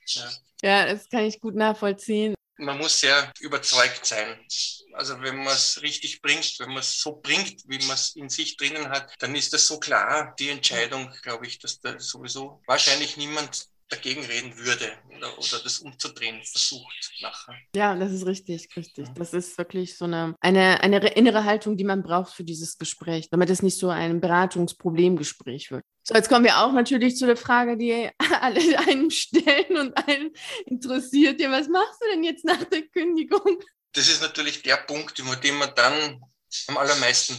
[0.08, 0.32] Ja.
[0.62, 2.36] ja, das kann ich gut nachvollziehen.
[2.62, 4.46] Man muss sehr überzeugt sein.
[4.94, 8.30] Also wenn man es richtig bringt, wenn man es so bringt, wie man es in
[8.30, 12.62] sich drinnen hat, dann ist das so klar, die Entscheidung, glaube ich, dass da sowieso
[12.68, 17.56] wahrscheinlich niemand dagegen reden würde oder, oder das umzudrehen versucht nachher.
[17.76, 19.08] Ja, das ist richtig, richtig.
[19.16, 23.30] Das ist wirklich so eine, eine, eine innere Haltung, die man braucht für dieses Gespräch,
[23.30, 25.84] damit es nicht so ein Beratungsproblemgespräch wird.
[26.04, 28.10] So, jetzt kommen wir auch natürlich zu der Frage, die
[28.42, 30.32] alle einem stellen und einen
[30.66, 31.40] interessiert.
[31.40, 33.62] Ja, was machst du denn jetzt nach der Kündigung?
[33.94, 36.22] das ist natürlich der Punkt, über den man dann
[36.68, 37.38] am allermeisten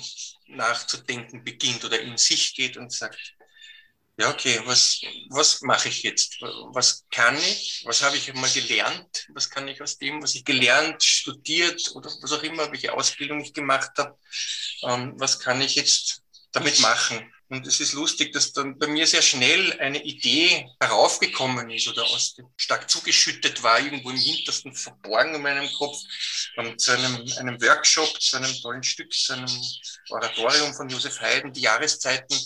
[0.49, 3.35] nachzudenken beginnt oder in sich geht und sagt,
[4.23, 6.41] ja, okay, was, was mache ich jetzt?
[6.41, 7.83] Was kann ich?
[7.87, 9.27] Was habe ich mal gelernt?
[9.35, 13.41] Was kann ich aus dem, was ich gelernt, studiert oder was auch immer, welche Ausbildung
[13.41, 14.17] ich gemacht habe?
[14.85, 17.33] Ähm, was kann ich jetzt damit machen?
[17.49, 22.05] Und es ist lustig, dass dann bei mir sehr schnell eine Idee heraufgekommen ist oder
[22.05, 25.99] aus dem stark zugeschüttet war, irgendwo im hintersten verborgen in meinem Kopf,
[26.57, 29.51] um, zu einem, einem Workshop, zu einem tollen Stück, zu einem
[30.11, 32.39] Oratorium von Josef Haydn, die Jahreszeiten,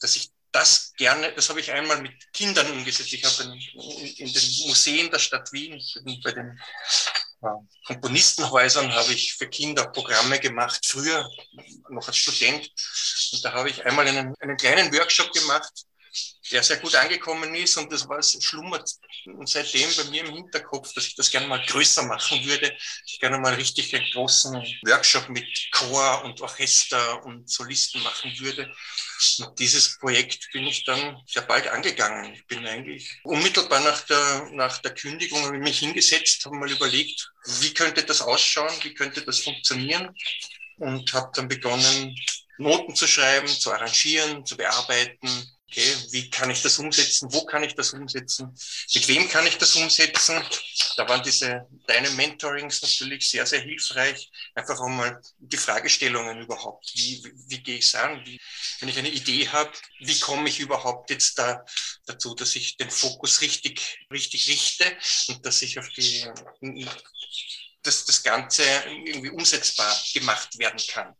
[0.00, 3.12] dass ich das gerne, das habe ich einmal mit Kindern umgesetzt.
[3.12, 5.80] Ich habe in, in den Museen der Stadt Wien,
[6.24, 6.58] bei den
[7.86, 11.28] Komponistenhäusern habe ich für Kinder Programme gemacht, früher
[11.90, 12.70] noch als Student.
[13.32, 15.84] Und da habe ich einmal einen, einen kleinen Workshop gemacht,
[16.52, 18.88] der sehr gut angekommen ist und das war es schlummert
[19.44, 22.76] seitdem bei mir im Hinterkopf, dass ich das gerne mal größer machen würde.
[23.06, 24.54] Ich gerne mal richtig einen großen
[24.86, 28.72] Workshop mit Chor und Orchester und Solisten machen würde.
[29.38, 32.34] Und dieses Projekt bin ich dann sehr bald angegangen.
[32.34, 36.70] Ich bin eigentlich unmittelbar nach der, nach der Kündigung habe ich mich hingesetzt, habe mal
[36.70, 37.30] überlegt,
[37.60, 40.14] wie könnte das ausschauen, wie könnte das funktionieren
[40.78, 42.16] und habe dann begonnen,
[42.58, 45.28] Noten zu schreiben, zu arrangieren, zu bearbeiten,
[45.68, 47.32] Okay, wie kann ich das umsetzen?
[47.32, 48.54] Wo kann ich das umsetzen?
[48.94, 50.40] Mit wem kann ich das umsetzen?
[50.96, 54.30] Da waren diese deine Mentorings natürlich sehr, sehr hilfreich.
[54.54, 56.92] Einfach einmal die Fragestellungen überhaupt.
[56.94, 58.24] Wie, wie, wie gehe ich es an?
[58.24, 58.40] Wie,
[58.78, 61.64] wenn ich eine Idee habe, wie komme ich überhaupt jetzt da
[62.06, 64.84] dazu, dass ich den Fokus richtig, richtig richte
[65.28, 66.24] und dass ich auf die
[67.86, 68.62] dass das Ganze
[69.04, 71.14] irgendwie umsetzbar gemacht werden kann.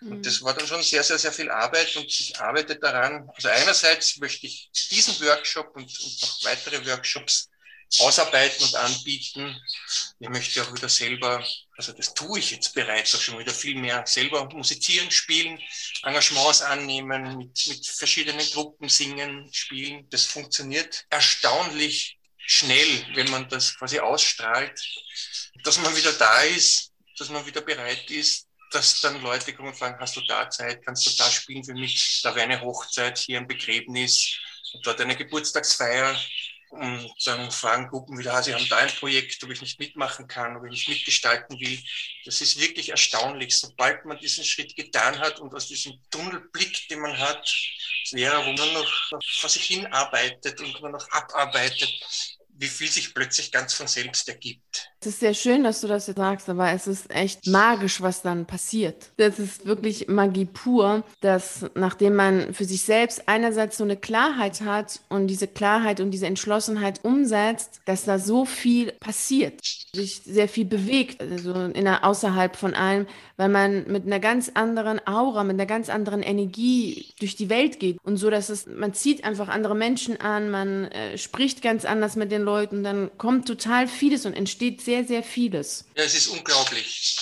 [0.00, 0.12] Mhm.
[0.12, 3.28] Und das war dann schon sehr, sehr, sehr viel Arbeit und ich arbeite daran.
[3.34, 7.48] Also einerseits möchte ich diesen Workshop und, und noch weitere Workshops
[8.00, 9.56] ausarbeiten und anbieten.
[10.18, 11.44] Ich möchte auch wieder selber,
[11.76, 15.58] also das tue ich jetzt bereits auch schon wieder viel mehr selber musizieren, spielen,
[16.02, 20.08] Engagements annehmen, mit, mit verschiedenen Gruppen singen, spielen.
[20.10, 22.17] Das funktioniert erstaunlich
[22.50, 24.80] schnell, wenn man das quasi ausstrahlt
[25.64, 29.76] dass man wieder da ist, dass man wieder bereit ist, dass dann Leute kommen und
[29.76, 32.20] fragen, hast du da Zeit, kannst du da spielen für mich?
[32.22, 34.38] Da wäre eine Hochzeit, hier ein Begräbnis,
[34.82, 36.18] dort eine Geburtstagsfeier.
[36.70, 40.28] und dann fragen Gruppen wieder, ah, sie haben da ein Projekt, ob ich nicht mitmachen
[40.28, 41.82] kann, ob ich nicht mitgestalten will.
[42.26, 43.56] Das ist wirklich erstaunlich.
[43.56, 48.44] Sobald man diesen Schritt getan hat und aus diesem Tunnelblick, den man hat, als Lehrer,
[48.44, 51.90] wo man noch vor sich hin arbeitet und man noch abarbeitet,
[52.58, 54.90] wie viel sich plötzlich ganz von selbst ergibt.
[55.00, 58.20] Es ist sehr schön, dass du das jetzt sagst, aber es ist echt magisch, was
[58.20, 59.12] dann passiert.
[59.16, 64.62] Das ist wirklich Magie pur, dass nachdem man für sich selbst einerseits so eine Klarheit
[64.62, 69.60] hat und diese Klarheit und diese Entschlossenheit umsetzt, dass da so viel passiert,
[69.94, 74.50] sich sehr viel bewegt, also in der, außerhalb von allem, weil man mit einer ganz
[74.54, 78.66] anderen Aura, mit einer ganz anderen Energie durch die Welt geht und so, dass es,
[78.66, 83.16] man zieht einfach andere Menschen an, man äh, spricht ganz anders mit den Leuten, dann
[83.18, 85.84] kommt total vieles und entsteht sehr, sehr vieles.
[85.96, 87.14] Ja, es ist unglaublich.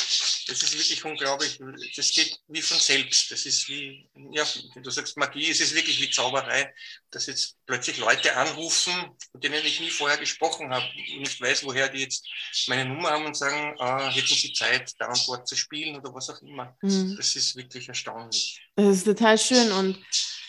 [0.48, 1.58] Das ist wirklich unglaublich.
[1.96, 3.32] Das geht wie von selbst.
[3.32, 6.72] Das ist wie, ja, wenn du sagst Magie, es ist wirklich wie Zauberei,
[7.10, 8.94] dass jetzt plötzlich Leute anrufen,
[9.32, 10.86] mit denen ich nie vorher gesprochen habe,
[11.18, 12.24] nicht weiß, woher die jetzt
[12.68, 16.14] meine Nummer haben und sagen, ah, hätten sie Zeit, da und dort zu spielen oder
[16.14, 16.76] was auch immer.
[16.80, 17.16] Mhm.
[17.16, 18.60] Das ist wirklich erstaunlich.
[18.76, 19.98] Das ist total schön und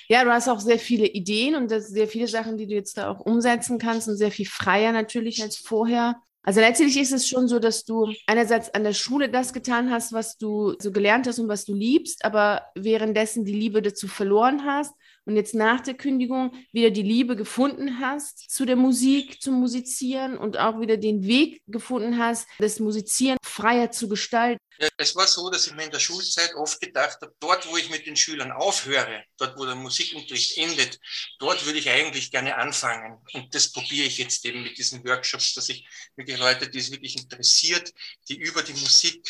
[0.07, 3.09] ja, du hast auch sehr viele Ideen und sehr viele Sachen, die du jetzt da
[3.09, 6.21] auch umsetzen kannst und sehr viel freier natürlich als vorher.
[6.43, 10.13] Also letztlich ist es schon so, dass du einerseits an der Schule das getan hast,
[10.13, 14.63] was du so gelernt hast und was du liebst, aber währenddessen die Liebe dazu verloren
[14.65, 14.93] hast
[15.27, 20.37] und jetzt nach der Kündigung wieder die Liebe gefunden hast zu der Musik, zum Musizieren
[20.37, 24.61] und auch wieder den Weg gefunden hast, das Musizieren freier zu gestalten.
[24.79, 27.75] Ja, es war so, dass ich mir in der Schulzeit oft gedacht habe, dort, wo
[27.75, 30.97] ich mit den Schülern aufhöre, dort, wo der Musikunterricht endet,
[31.39, 33.17] dort würde ich eigentlich gerne anfangen.
[33.33, 35.85] Und das probiere ich jetzt eben mit diesen Workshops, dass ich
[36.15, 37.91] wirklich Leute, die es wirklich interessiert,
[38.29, 39.27] die über die Musik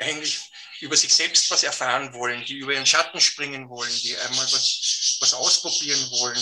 [0.00, 0.40] eigentlich
[0.80, 5.18] über sich selbst was erfahren wollen, die über ihren Schatten springen wollen, die einmal was,
[5.20, 6.40] was ausprobieren wollen,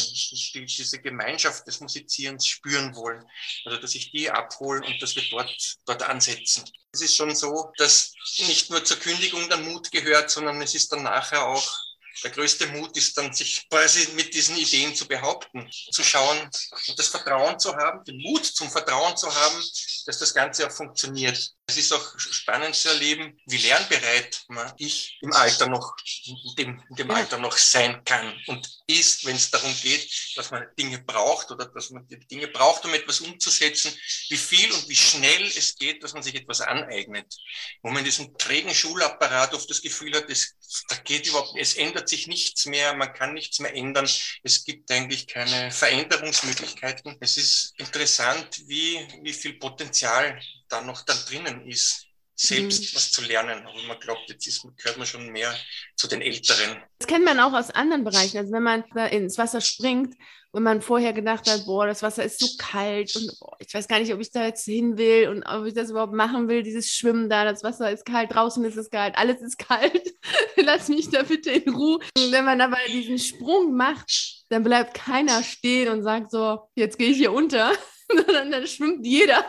[0.54, 3.24] die diese Gemeinschaft des Musizierens spüren wollen.
[3.64, 6.64] Also dass ich die abholen und dass wir dort, dort ansetzen.
[6.92, 10.92] Es ist schon so, dass nicht nur zur Kündigung der Mut gehört, sondern es ist
[10.92, 11.78] dann nachher auch
[12.24, 16.50] der größte Mut ist dann, sich quasi mit diesen Ideen zu behaupten, zu schauen
[16.88, 19.62] und das Vertrauen zu haben, den Mut zum Vertrauen zu haben,
[20.06, 21.52] dass das Ganze auch funktioniert.
[21.70, 26.82] Es ist auch spannend zu erleben, wie lernbereit man ich im Alter noch, in dem,
[26.88, 30.98] in dem Alter noch sein kann und ist, wenn es darum geht, dass man Dinge
[31.00, 33.92] braucht oder dass man die Dinge braucht, um etwas umzusetzen,
[34.30, 37.36] wie viel und wie schnell es geht, dass man sich etwas aneignet.
[37.82, 40.54] Wo man in diesem trägen Schulapparat oft das Gefühl hat, es,
[40.88, 44.08] da geht überhaupt, es ändert sich nichts mehr, man kann nichts mehr ändern,
[44.42, 47.18] es gibt eigentlich keine Veränderungsmöglichkeiten.
[47.20, 52.96] Es ist interessant, wie, wie viel Potenzial da noch dann drinnen ist, selbst mhm.
[52.96, 53.66] was zu lernen.
[53.66, 55.54] Aber man glaubt, jetzt ist, gehört man schon mehr
[55.96, 56.82] zu den Älteren.
[56.98, 58.38] Das kennt man auch aus anderen Bereichen.
[58.38, 60.14] Also wenn man ins Wasser springt
[60.52, 63.88] und man vorher gedacht hat, boah, das Wasser ist so kalt und boah, ich weiß
[63.88, 66.62] gar nicht, ob ich da jetzt hin will und ob ich das überhaupt machen will,
[66.62, 70.14] dieses Schwimmen da, das Wasser ist kalt, draußen ist es kalt, alles ist kalt.
[70.56, 71.98] Lass mich da bitte in Ruhe.
[72.16, 76.98] Und wenn man aber diesen Sprung macht, dann bleibt keiner stehen und sagt so, jetzt
[76.98, 77.72] gehe ich hier unter,
[78.08, 79.44] sondern dann schwimmt jeder.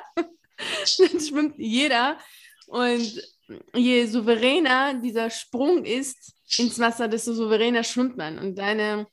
[0.97, 2.17] dann schwimmt jeder.
[2.67, 3.21] Und
[3.73, 8.37] je souveräner dieser Sprung ist ins Wasser, desto souveräner schwimmt man.
[8.37, 9.07] Und deine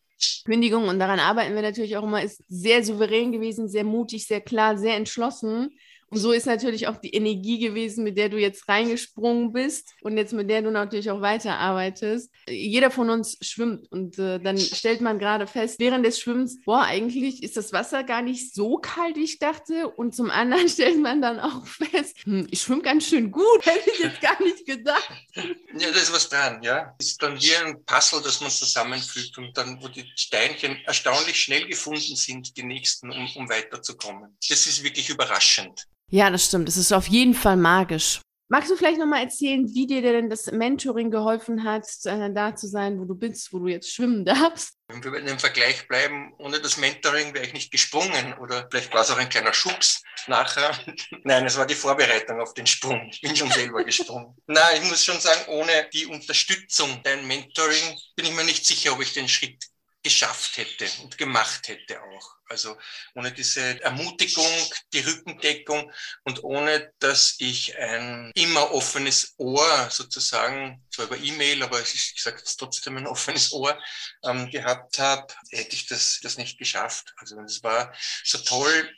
[0.45, 4.41] Kündigung, und daran arbeiten wir natürlich auch immer, ist sehr souverän gewesen, sehr mutig, sehr
[4.41, 5.79] klar, sehr entschlossen.
[6.09, 10.17] Und so ist natürlich auch die Energie gewesen, mit der du jetzt reingesprungen bist und
[10.17, 12.31] jetzt mit der du natürlich auch weiterarbeitest.
[12.49, 16.83] Jeder von uns schwimmt und äh, dann stellt man gerade fest, während des Schwimmens, boah,
[16.83, 19.89] eigentlich ist das Wasser gar nicht so kalt, wie ich dachte.
[19.89, 23.91] Und zum anderen stellt man dann auch fest, hm, ich schwimme ganz schön gut, hätte
[23.91, 25.11] ich jetzt gar nicht gedacht.
[25.35, 26.95] Ja, da ist was dran, ja.
[27.01, 31.67] Ist dann wie ein Puzzle, das man zusammenfügt und dann, wo die Steinchen erstaunlich schnell
[31.67, 34.37] gefunden sind, die nächsten, um, um weiterzukommen.
[34.49, 35.87] Das ist wirklich überraschend.
[36.11, 36.69] Ja, das stimmt.
[36.69, 38.21] Es ist auf jeden Fall magisch.
[38.49, 42.69] Magst du vielleicht nochmal erzählen, wie dir denn das Mentoring geholfen hat, äh, da zu
[42.69, 44.75] sein, wo du bist, wo du jetzt schwimmen darfst?
[44.87, 48.95] Wenn wir in dem Vergleich bleiben, ohne das Mentoring wäre ich nicht gesprungen oder vielleicht
[48.95, 50.71] war es auch ein kleiner Schubs nachher.
[51.25, 53.09] Nein, es war die Vorbereitung auf den Sprung.
[53.11, 54.37] Ich bin schon selber gesprungen.
[54.47, 58.93] Nein, ich muss schon sagen, ohne die Unterstützung dein Mentoring bin ich mir nicht sicher,
[58.93, 59.59] ob ich den Schritt
[60.07, 62.37] geschafft hätte und gemacht hätte auch.
[62.49, 62.79] Also
[63.17, 64.47] ohne diese Ermutigung,
[64.93, 65.93] die Rückendeckung
[66.23, 72.39] und ohne, dass ich ein immer offenes Ohr sozusagen, zwar über E-Mail, aber ich sage
[72.39, 73.77] jetzt trotzdem ein offenes Ohr
[74.23, 77.13] ähm, gehabt habe, hätte ich das, das nicht geschafft.
[77.17, 77.93] Also es war
[78.23, 78.97] so toll,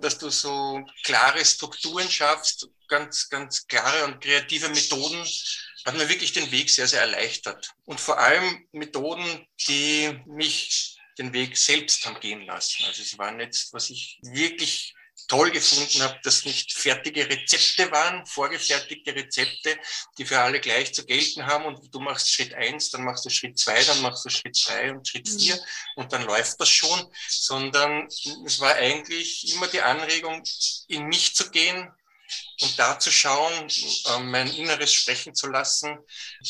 [0.00, 5.26] dass du so klare Strukturen schaffst, ganz, ganz klare und kreative Methoden
[5.88, 7.74] hat mir wirklich den Weg sehr, sehr erleichtert.
[7.84, 12.84] Und vor allem Methoden, die mich den Weg selbst haben gehen lassen.
[12.84, 14.94] Also es war jetzt, was ich wirklich
[15.26, 19.78] toll gefunden habe, dass nicht fertige Rezepte waren, vorgefertigte Rezepte,
[20.16, 23.30] die für alle gleich zu gelten haben und du machst Schritt eins, dann machst du
[23.30, 25.58] Schritt zwei, dann machst du Schritt drei und Schritt vier
[25.96, 28.06] und dann läuft das schon, sondern
[28.46, 30.42] es war eigentlich immer die Anregung,
[30.86, 31.90] in mich zu gehen,
[32.60, 35.98] und da zu schauen, äh, mein Inneres sprechen zu lassen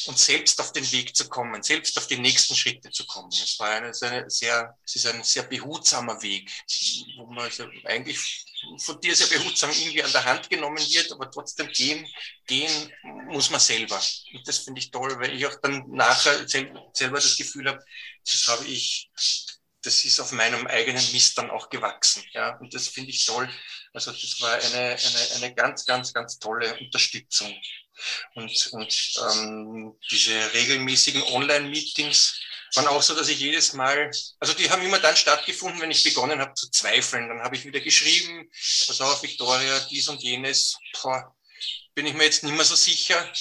[0.06, 3.28] und selbst auf den Weg zu kommen, selbst auf die nächsten Schritte zu kommen.
[3.30, 6.50] Es war eine, eine sehr, es ist ein sehr behutsamer Weg,
[7.16, 8.44] wo man also eigentlich
[8.78, 12.06] von dir sehr behutsam irgendwie an der Hand genommen wird, aber trotzdem gehen,
[12.46, 12.92] gehen
[13.26, 14.00] muss man selber.
[14.34, 17.84] Und das finde ich toll, weil ich auch dann nachher selber das Gefühl habe,
[18.24, 19.10] das habe ich
[19.82, 22.24] das ist auf meinem eigenen Mist dann auch gewachsen.
[22.32, 23.48] Ja, und das finde ich toll.
[23.92, 27.54] Also das war eine, eine, eine ganz, ganz, ganz tolle Unterstützung.
[28.34, 32.40] Und, und ähm, diese regelmäßigen Online-Meetings
[32.74, 34.10] waren auch so, dass ich jedes Mal,
[34.40, 37.28] also die haben immer dann stattgefunden, wenn ich begonnen habe zu zweifeln.
[37.28, 38.48] Dann habe ich wieder geschrieben,
[38.86, 41.34] pass auf, Victoria, dies und jenes, boah,
[41.94, 43.32] bin ich mir jetzt nicht mehr so sicher.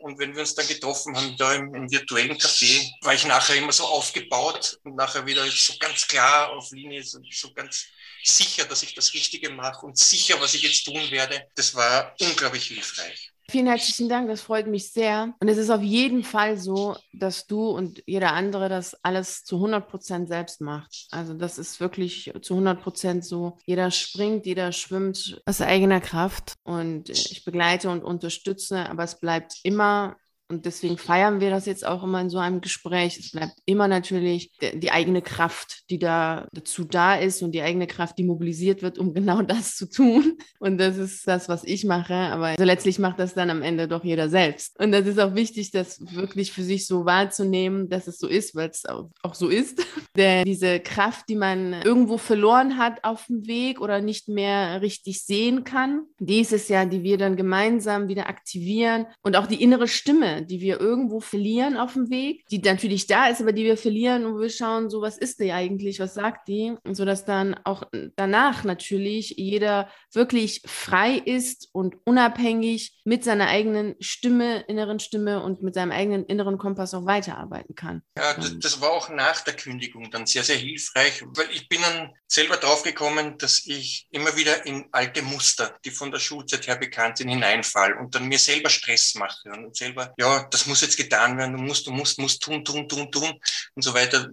[0.00, 3.56] Und wenn wir uns dann getroffen haben, da im, im, virtuellen Café, war ich nachher
[3.56, 7.86] immer so aufgebaut und nachher wieder so ganz klar auf Linie, so, so ganz
[8.24, 11.48] sicher, dass ich das Richtige mache und sicher, was ich jetzt tun werde.
[11.54, 13.29] Das war unglaublich hilfreich.
[13.50, 15.34] Vielen herzlichen Dank, das freut mich sehr.
[15.40, 19.56] Und es ist auf jeden Fall so, dass du und jeder andere das alles zu
[19.56, 21.08] 100 Prozent selbst macht.
[21.10, 23.58] Also das ist wirklich zu 100 Prozent so.
[23.66, 29.56] Jeder springt, jeder schwimmt aus eigener Kraft und ich begleite und unterstütze, aber es bleibt
[29.64, 30.16] immer
[30.50, 33.18] und deswegen feiern wir das jetzt auch immer in so einem Gespräch.
[33.18, 37.86] Es bleibt immer natürlich die eigene Kraft, die da dazu da ist und die eigene
[37.86, 40.38] Kraft, die mobilisiert wird, um genau das zu tun.
[40.58, 42.14] Und das ist das, was ich mache.
[42.14, 44.78] Aber also letztlich macht das dann am Ende doch jeder selbst.
[44.80, 48.54] Und das ist auch wichtig, das wirklich für sich so wahrzunehmen, dass es so ist,
[48.54, 49.84] weil es auch, auch so ist.
[50.16, 55.24] Denn diese Kraft, die man irgendwo verloren hat auf dem Weg oder nicht mehr richtig
[55.24, 59.62] sehen kann, die ist es ja, die wir dann gemeinsam wieder aktivieren und auch die
[59.62, 63.64] innere Stimme, die wir irgendwo verlieren auf dem Weg, die natürlich da ist, aber die
[63.64, 67.04] wir verlieren und wir schauen, so was ist die eigentlich, was sagt die, und so
[67.04, 67.84] dass dann auch
[68.16, 75.62] danach natürlich jeder wirklich frei ist und unabhängig mit seiner eigenen Stimme, inneren Stimme und
[75.62, 78.02] mit seinem eigenen inneren Kompass auch weiterarbeiten kann.
[78.16, 81.80] Ja, das, das war auch nach der Kündigung dann sehr, sehr hilfreich, weil ich bin
[81.82, 86.66] dann selber drauf gekommen, dass ich immer wieder in alte Muster, die von der Schulzeit
[86.66, 90.80] her bekannt sind, hineinfall und dann mir selber Stress mache und selber, ja, das muss
[90.80, 93.32] jetzt getan werden, du musst, du musst, musst tun, tun, tun, tun
[93.74, 94.28] und so weiter.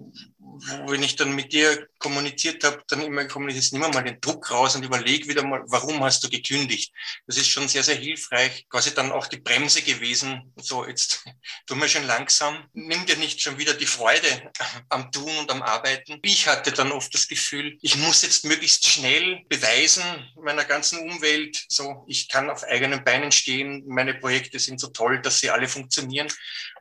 [0.88, 4.76] Wenn ich dann mit dir kommuniziert habe, dann immer kommuniziert, nimm mal den Druck raus
[4.76, 6.94] und überleg wieder mal, warum hast du gekündigt?
[7.26, 8.66] Das ist schon sehr, sehr hilfreich.
[8.70, 10.54] Quasi dann auch die Bremse gewesen.
[10.58, 11.26] So, jetzt
[11.68, 12.66] tun wir schon langsam.
[12.74, 14.52] Nimm dir nicht schon wieder die Freude
[14.90, 16.20] am Tun und am Arbeiten.
[16.24, 20.04] Ich hatte dann oft das Gefühl, ich muss jetzt möglichst schnell beweisen
[20.42, 25.22] meiner ganzen Umwelt, so, ich kann auf eigenen Beinen stehen, meine Projekte sind so toll,
[25.22, 26.28] dass sie alle funktionieren.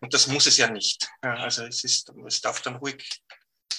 [0.01, 1.09] Und das muss es ja nicht.
[1.21, 3.23] Also es, ist, es darf dann ruhig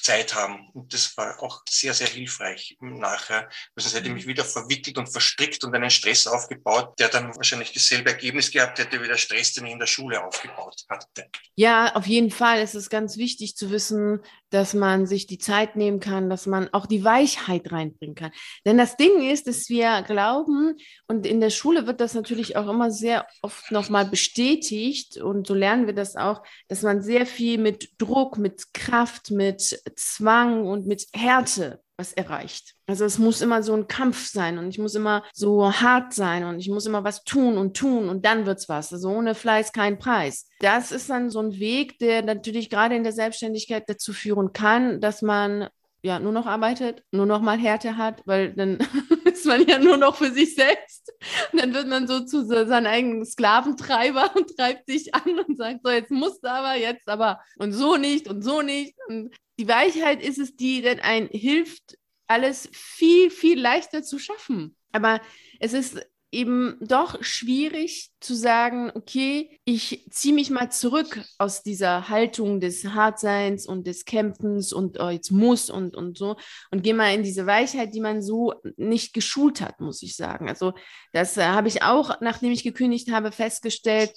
[0.08, 0.70] Zeit haben.
[0.74, 3.50] Und das war auch sehr, sehr hilfreich nachher.
[3.76, 7.74] Also es hätte mich wieder verwickelt und verstrickt und einen Stress aufgebaut, der dann wahrscheinlich
[7.74, 11.30] dasselbe Ergebnis gehabt hätte wie der Stress, den ich in der Schule aufgebaut hatte.
[11.56, 12.60] Ja, auf jeden Fall.
[12.60, 16.70] Es ist ganz wichtig zu wissen, dass man sich die Zeit nehmen kann, dass man
[16.74, 18.32] auch die Weichheit reinbringen kann.
[18.66, 20.76] Denn das Ding ist, dass wir glauben,
[21.08, 25.54] und in der Schule wird das natürlich auch immer sehr oft nochmal bestätigt, und so
[25.54, 30.88] lernen wir das auch, dass man sehr viel mit Druck, mit Kraft, mit Zwang und
[30.88, 32.76] mit Härte was erreicht.
[32.86, 36.44] Also es muss immer so ein Kampf sein und ich muss immer so hart sein
[36.44, 38.94] und ich muss immer was tun und tun und dann wird's was.
[38.94, 40.48] Also ohne Fleiß kein Preis.
[40.60, 45.02] Das ist dann so ein Weg, der natürlich gerade in der Selbstständigkeit dazu führen kann,
[45.02, 45.70] dass man
[46.04, 48.78] ja nur noch arbeitet, nur noch mal Härte hat, weil dann
[49.26, 51.12] ist man ja nur noch für sich selbst.
[51.52, 55.80] Und dann wird man so zu seinem eigenen Sklaventreiber und treibt sich an und sagt,
[55.84, 58.96] so jetzt musst du aber, jetzt aber und so nicht und so nicht.
[59.10, 64.76] Und die Weichheit ist es, die dann ein hilft, alles viel, viel leichter zu schaffen.
[64.92, 65.22] Aber
[65.60, 72.10] es ist eben doch schwierig zu sagen, okay, ich ziehe mich mal zurück aus dieser
[72.10, 76.36] Haltung des Hartseins und des Kämpfens und oh, jetzt muss und, und so
[76.70, 80.50] und gehe mal in diese Weichheit, die man so nicht geschult hat, muss ich sagen.
[80.50, 80.74] Also
[81.14, 84.12] das äh, habe ich auch, nachdem ich gekündigt habe, festgestellt,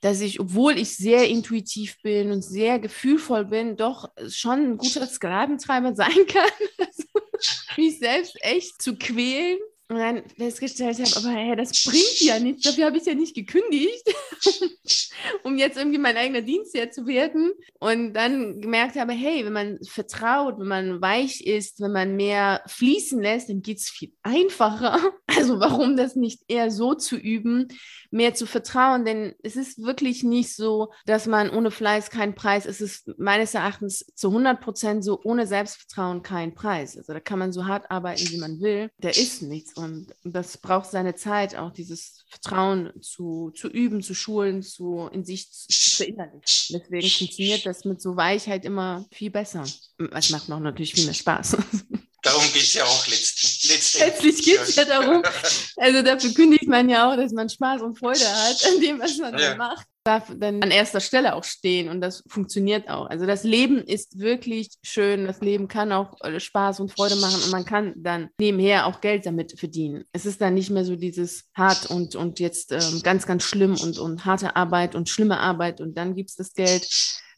[0.00, 5.06] dass ich, obwohl ich sehr intuitiv bin und sehr gefühlvoll bin, doch schon ein guter
[5.06, 6.50] Sklaventreiber sein kann.
[7.76, 9.58] Mich selbst echt zu quälen
[9.88, 13.36] und dann festgestellt habe, aber hey, das bringt ja nichts, dafür habe ich ja nicht
[13.36, 14.02] gekündigt,
[15.44, 17.52] um jetzt irgendwie mein eigener Dienstherr zu werden.
[17.78, 22.62] Und dann gemerkt habe, hey, wenn man vertraut, wenn man weich ist, wenn man mehr
[22.66, 24.98] fließen lässt, dann geht es viel einfacher.
[25.38, 27.68] Also warum das nicht eher so zu üben,
[28.10, 29.04] mehr zu vertrauen?
[29.04, 33.52] Denn es ist wirklich nicht so, dass man ohne Fleiß keinen Preis, es ist meines
[33.52, 36.96] Erachtens zu 100 Prozent so, ohne Selbstvertrauen kein Preis.
[36.96, 38.88] Also da kann man so hart arbeiten, wie man will.
[38.98, 39.75] Da ist nichts.
[39.76, 45.24] Und das braucht seine Zeit, auch dieses Vertrauen zu, zu üben, zu schulen, zu in
[45.24, 46.80] sich zu, zu verinnerlichen.
[46.80, 49.64] Deswegen funktioniert das mit so Weichheit immer viel besser.
[50.12, 51.56] Es macht noch natürlich viel mehr Spaß.
[52.22, 53.98] Darum geht es ja auch letztendlich.
[53.98, 55.22] Letztlich geht es ja darum.
[55.76, 59.18] Also dafür kündigt man ja auch, dass man Spaß und Freude hat an dem, was
[59.18, 59.54] man ja.
[59.54, 63.06] macht darf dann an erster Stelle auch stehen und das funktioniert auch.
[63.06, 67.42] Also das Leben ist wirklich schön, das Leben kann auch äh, Spaß und Freude machen
[67.42, 70.04] und man kann dann nebenher auch Geld damit verdienen.
[70.12, 73.76] Es ist dann nicht mehr so dieses hart und, und jetzt ähm, ganz, ganz schlimm
[73.76, 76.88] und, und harte Arbeit und schlimme Arbeit und dann gibt es das Geld.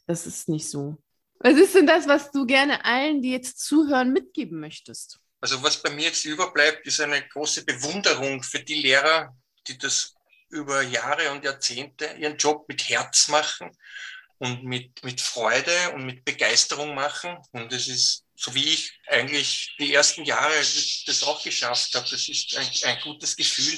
[0.05, 0.97] Das ist nicht so.
[1.39, 5.19] Was ist denn das, was du gerne allen, die jetzt zuhören, mitgeben möchtest?
[5.41, 9.33] Also was bei mir jetzt überbleibt, ist eine große Bewunderung für die Lehrer,
[9.67, 10.15] die das
[10.49, 13.71] über Jahre und Jahrzehnte ihren Job mit Herz machen
[14.39, 17.37] und mit, mit Freude und mit Begeisterung machen.
[17.51, 20.53] Und es ist, so wie ich eigentlich die ersten Jahre
[21.05, 23.77] das auch geschafft habe, das ist ein, ein gutes Gefühl.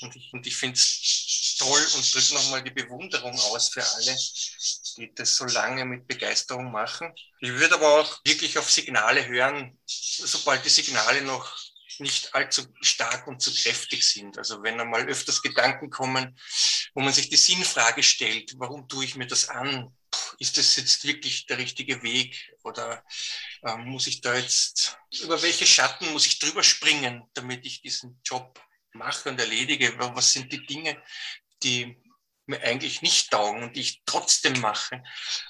[0.00, 4.16] Und ich, und ich finde es toll und drücke nochmal die Bewunderung aus für alle,
[4.96, 7.12] die das so lange mit Begeisterung machen.
[7.40, 11.56] Ich würde aber auch wirklich auf Signale hören, sobald die Signale noch
[12.00, 14.38] nicht allzu stark und zu kräftig sind.
[14.38, 16.38] Also wenn einmal öfters Gedanken kommen,
[16.94, 19.96] wo man sich die Sinnfrage stellt, warum tue ich mir das an?
[20.38, 22.54] Ist das jetzt wirklich der richtige Weg?
[22.64, 23.04] Oder
[23.62, 28.20] äh, muss ich da jetzt, über welche Schatten muss ich drüber springen, damit ich diesen
[28.24, 28.60] Job
[28.92, 29.98] mache und erledige?
[29.98, 31.02] Was sind die Dinge,
[31.62, 31.96] die
[32.46, 35.02] mir eigentlich nicht taugen und die ich trotzdem mache?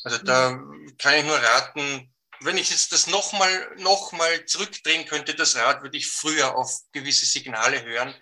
[0.04, 0.60] Also da
[0.98, 2.11] kann ich nur raten,
[2.44, 6.80] wenn ich jetzt das nochmal noch mal zurückdrehen könnte, das Rad, würde ich früher auf
[6.92, 8.14] gewisse Signale hören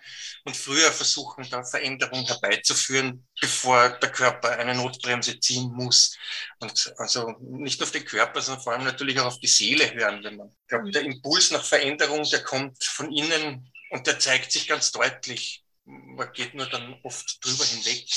[0.45, 6.17] und früher versuchen, da Veränderungen herbeizuführen, bevor der Körper eine Notbremse ziehen muss.
[6.59, 10.23] Und also nicht auf den Körper, sondern vor allem natürlich auch auf die Seele hören.
[10.23, 14.51] Wenn man, ich glaube, der Impuls nach Veränderung, der kommt von innen und der zeigt
[14.51, 15.63] sich ganz deutlich.
[15.85, 18.07] Man geht nur dann oft drüber hinweg.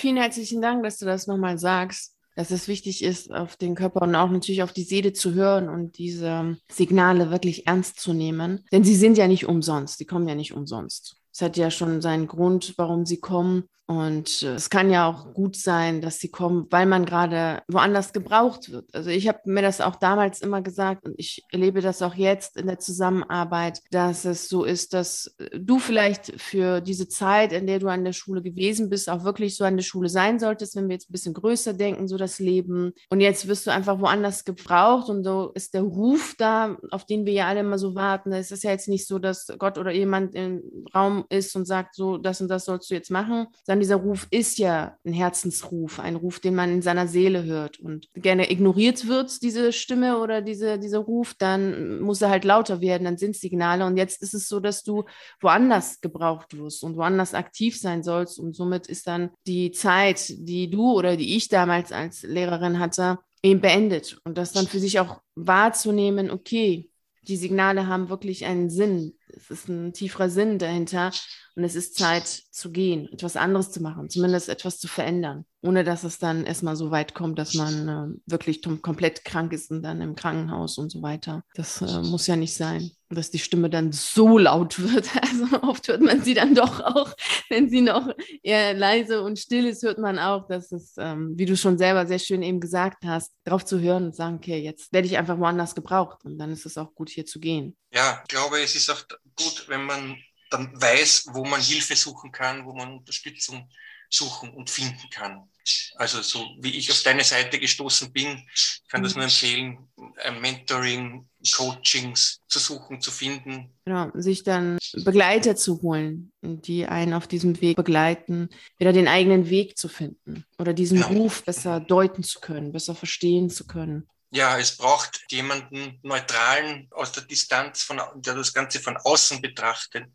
[0.00, 4.02] Vielen herzlichen Dank, dass du das nochmal sagst dass es wichtig ist, auf den Körper
[4.02, 8.64] und auch natürlich auf die Seele zu hören und diese Signale wirklich ernst zu nehmen.
[8.72, 11.16] Denn sie sind ja nicht umsonst, die kommen ja nicht umsonst.
[11.32, 13.64] Es hat ja schon seinen Grund, warum sie kommen.
[13.86, 18.12] Und äh, es kann ja auch gut sein, dass sie kommen, weil man gerade woanders
[18.12, 18.94] gebraucht wird.
[18.94, 22.56] Also ich habe mir das auch damals immer gesagt und ich erlebe das auch jetzt
[22.56, 27.66] in der Zusammenarbeit, dass es so ist, dass äh, du vielleicht für diese Zeit, in
[27.66, 30.76] der du an der Schule gewesen bist, auch wirklich so an der Schule sein solltest,
[30.76, 32.92] wenn wir jetzt ein bisschen größer denken, so das Leben.
[33.10, 37.26] Und jetzt wirst du einfach woanders gebraucht und so ist der Ruf da, auf den
[37.26, 38.32] wir ja alle immer so warten.
[38.32, 40.62] Es ist ja jetzt nicht so, dass Gott oder jemand im
[40.94, 44.26] Raum ist und sagt, so das und das sollst du jetzt machen, sondern dieser Ruf
[44.30, 47.80] ist ja ein Herzensruf, ein Ruf, den man in seiner Seele hört.
[47.80, 52.82] Und gerne ignoriert wird, diese Stimme oder diese, dieser Ruf, dann muss er halt lauter
[52.82, 53.86] werden, dann sind Signale.
[53.86, 55.04] Und jetzt ist es so, dass du
[55.40, 58.38] woanders gebraucht wirst und woanders aktiv sein sollst.
[58.38, 63.20] Und somit ist dann die Zeit, die du oder die ich damals als Lehrerin hatte,
[63.42, 64.18] eben beendet.
[64.24, 66.90] Und das dann für sich auch wahrzunehmen, okay,
[67.22, 69.14] die Signale haben wirklich einen Sinn.
[69.28, 71.12] Es ist ein tieferer Sinn dahinter
[71.54, 75.84] und es ist Zeit zu gehen, etwas anderes zu machen, zumindest etwas zu verändern, ohne
[75.84, 79.82] dass es dann erstmal so weit kommt, dass man äh, wirklich komplett krank ist und
[79.82, 81.44] dann im Krankenhaus und so weiter.
[81.54, 85.08] Das äh, muss ja nicht sein, dass die Stimme dann so laut wird.
[85.22, 87.14] Also oft hört man sie dann doch auch,
[87.48, 88.08] wenn sie noch
[88.42, 92.06] eher leise und still ist, hört man auch, dass es, ähm, wie du schon selber
[92.06, 95.38] sehr schön eben gesagt hast, darauf zu hören und sagen, okay, jetzt werde ich einfach
[95.38, 97.76] woanders gebraucht und dann ist es auch gut, hier zu gehen.
[97.92, 99.02] Ja, ich glaube, es ist auch
[99.36, 100.16] gut, wenn man
[100.50, 103.68] dann weiß, wo man Hilfe suchen kann, wo man Unterstützung
[104.12, 105.48] suchen und finden kann.
[105.94, 108.42] Also so wie ich auf deine Seite gestoßen bin,
[108.88, 109.78] kann das nur empfehlen,
[110.24, 113.70] ein Mentoring, Coachings zu suchen, zu finden.
[113.84, 118.48] Genau, sich dann Begleiter zu holen, die einen auf diesem Weg begleiten,
[118.78, 121.06] wieder den eigenen Weg zu finden oder diesen ja.
[121.06, 127.12] Ruf besser deuten zu können, besser verstehen zu können ja, es braucht jemanden Neutralen aus
[127.12, 130.06] der Distanz, von, der das Ganze von außen betrachtet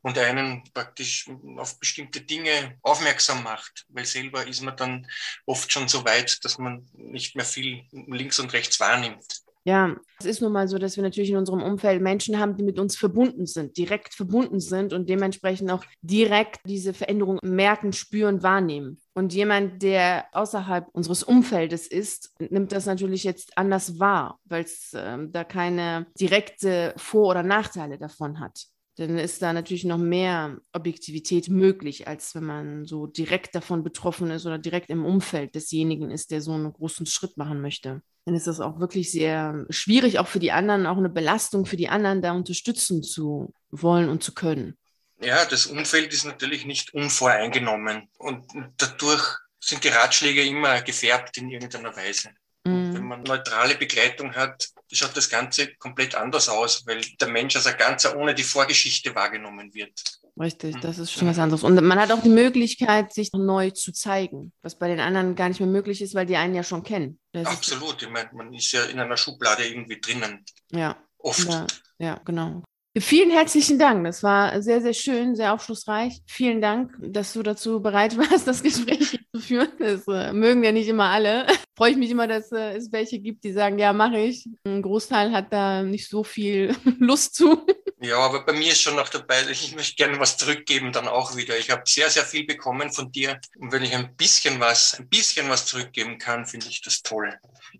[0.00, 5.06] und einen praktisch auf bestimmte Dinge aufmerksam macht, weil selber ist man dann
[5.44, 9.42] oft schon so weit, dass man nicht mehr viel links und rechts wahrnimmt.
[9.64, 12.62] Ja, es ist nun mal so, dass wir natürlich in unserem Umfeld Menschen haben, die
[12.62, 18.42] mit uns verbunden sind, direkt verbunden sind und dementsprechend auch direkt diese Veränderung merken, spüren,
[18.42, 18.98] wahrnehmen.
[19.18, 24.94] Und jemand, der außerhalb unseres Umfeldes ist, nimmt das natürlich jetzt anders wahr, weil es
[24.94, 30.58] äh, da keine direkte Vor- oder Nachteile davon hat dann ist da natürlich noch mehr
[30.72, 36.10] Objektivität möglich, als wenn man so direkt davon betroffen ist oder direkt im Umfeld desjenigen
[36.10, 38.02] ist, der so einen großen Schritt machen möchte.
[38.24, 41.76] Dann ist das auch wirklich sehr schwierig, auch für die anderen, auch eine Belastung für
[41.76, 44.76] die anderen, da unterstützen zu wollen und zu können.
[45.20, 48.46] Ja, das Umfeld ist natürlich nicht unvoreingenommen und
[48.76, 52.30] dadurch sind die Ratschläge immer gefärbt in irgendeiner Weise.
[52.64, 52.94] Mhm.
[52.94, 57.66] Wenn man neutrale Begleitung hat, schaut das Ganze komplett anders aus, weil der Mensch als
[57.66, 60.00] ein Ganzer ohne die Vorgeschichte wahrgenommen wird.
[60.40, 60.80] Richtig, mhm.
[60.80, 61.64] das ist schon was anderes.
[61.64, 65.48] Und man hat auch die Möglichkeit, sich neu zu zeigen, was bei den anderen gar
[65.48, 67.18] nicht mehr möglich ist, weil die einen ja schon kennen.
[67.32, 70.44] Das Absolut, ich meine, man ist ja in einer Schublade irgendwie drinnen.
[70.70, 70.96] Ja.
[71.18, 71.48] Oft.
[71.48, 71.66] Ja,
[71.98, 72.62] ja genau.
[73.00, 74.04] Vielen herzlichen Dank.
[74.04, 76.20] Das war sehr, sehr schön, sehr aufschlussreich.
[76.26, 79.68] Vielen Dank, dass du dazu bereit warst, das Gespräch zu führen.
[79.78, 81.46] Das äh, mögen ja nicht immer alle.
[81.78, 84.48] Freue ich mich immer, dass äh, es welche gibt, die sagen, ja, mache ich.
[84.64, 87.64] Ein Großteil hat da nicht so viel Lust zu.
[88.00, 91.36] Ja, aber bei mir ist schon noch dabei, ich möchte gerne was zurückgeben dann auch
[91.36, 91.58] wieder.
[91.58, 93.40] Ich habe sehr, sehr viel bekommen von dir.
[93.58, 97.32] Und wenn ich ein bisschen was, ein bisschen was zurückgeben kann, finde ich das toll.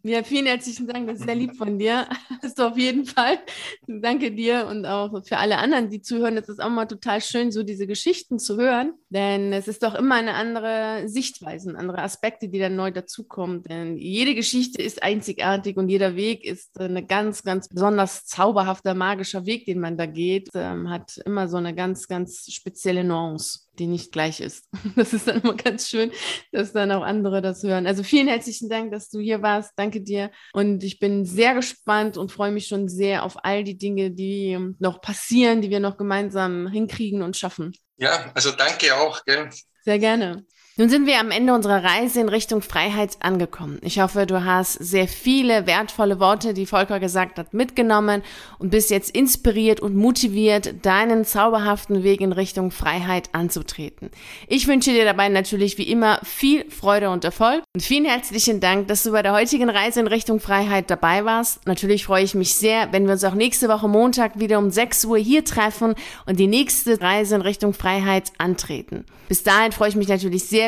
[0.03, 1.07] Ja, vielen herzlichen Dank.
[1.07, 2.09] Das ist sehr lieb von dir.
[2.43, 3.39] Hast du auf jeden Fall.
[3.87, 6.37] Danke dir und auch für alle anderen, die zuhören.
[6.37, 8.95] Es ist auch mal total schön, so diese Geschichten zu hören.
[9.11, 13.63] Denn es ist doch immer eine andere Sichtweise, andere Aspekte, die dann neu dazukommen.
[13.63, 19.47] Denn jede Geschichte ist einzigartig und jeder Weg ist eine ganz, ganz besonders zauberhafter, magischer
[19.47, 23.87] Weg, den man da geht, ähm, hat immer so eine ganz, ganz spezielle Nuance, die
[23.87, 24.69] nicht gleich ist.
[24.97, 26.11] Das ist dann immer ganz schön,
[26.53, 27.87] dass dann auch andere das hören.
[27.87, 29.73] Also vielen herzlichen Dank, dass du hier warst.
[29.77, 30.31] Danke dir.
[30.53, 34.59] Und ich bin sehr gespannt und freue mich schon sehr auf all die Dinge, die
[34.79, 37.73] noch passieren, die wir noch gemeinsam hinkriegen und schaffen.
[37.97, 39.25] Ja, also danke auch.
[39.25, 39.49] Gell?
[39.85, 40.45] Sehr gerne.
[40.81, 43.81] Nun sind wir am Ende unserer Reise in Richtung Freiheit angekommen.
[43.83, 48.23] Ich hoffe, du hast sehr viele wertvolle Worte, die Volker gesagt hat, mitgenommen
[48.61, 54.11] und bist jetzt inspiriert und motiviert, deinen zauberhaften Weg in Richtung Freiheit anzutreten.
[54.47, 58.87] Ich wünsche dir dabei natürlich wie immer viel Freude und Erfolg und vielen herzlichen Dank,
[58.87, 61.67] dass du bei der heutigen Reise in Richtung Freiheit dabei warst.
[61.67, 65.07] Natürlich freue ich mich sehr, wenn wir uns auch nächste Woche Montag wieder um 6
[65.07, 69.07] Uhr hier treffen und die nächste Reise in Richtung Freiheit antreten.
[69.29, 70.68] Bis dahin freue ich mich natürlich sehr,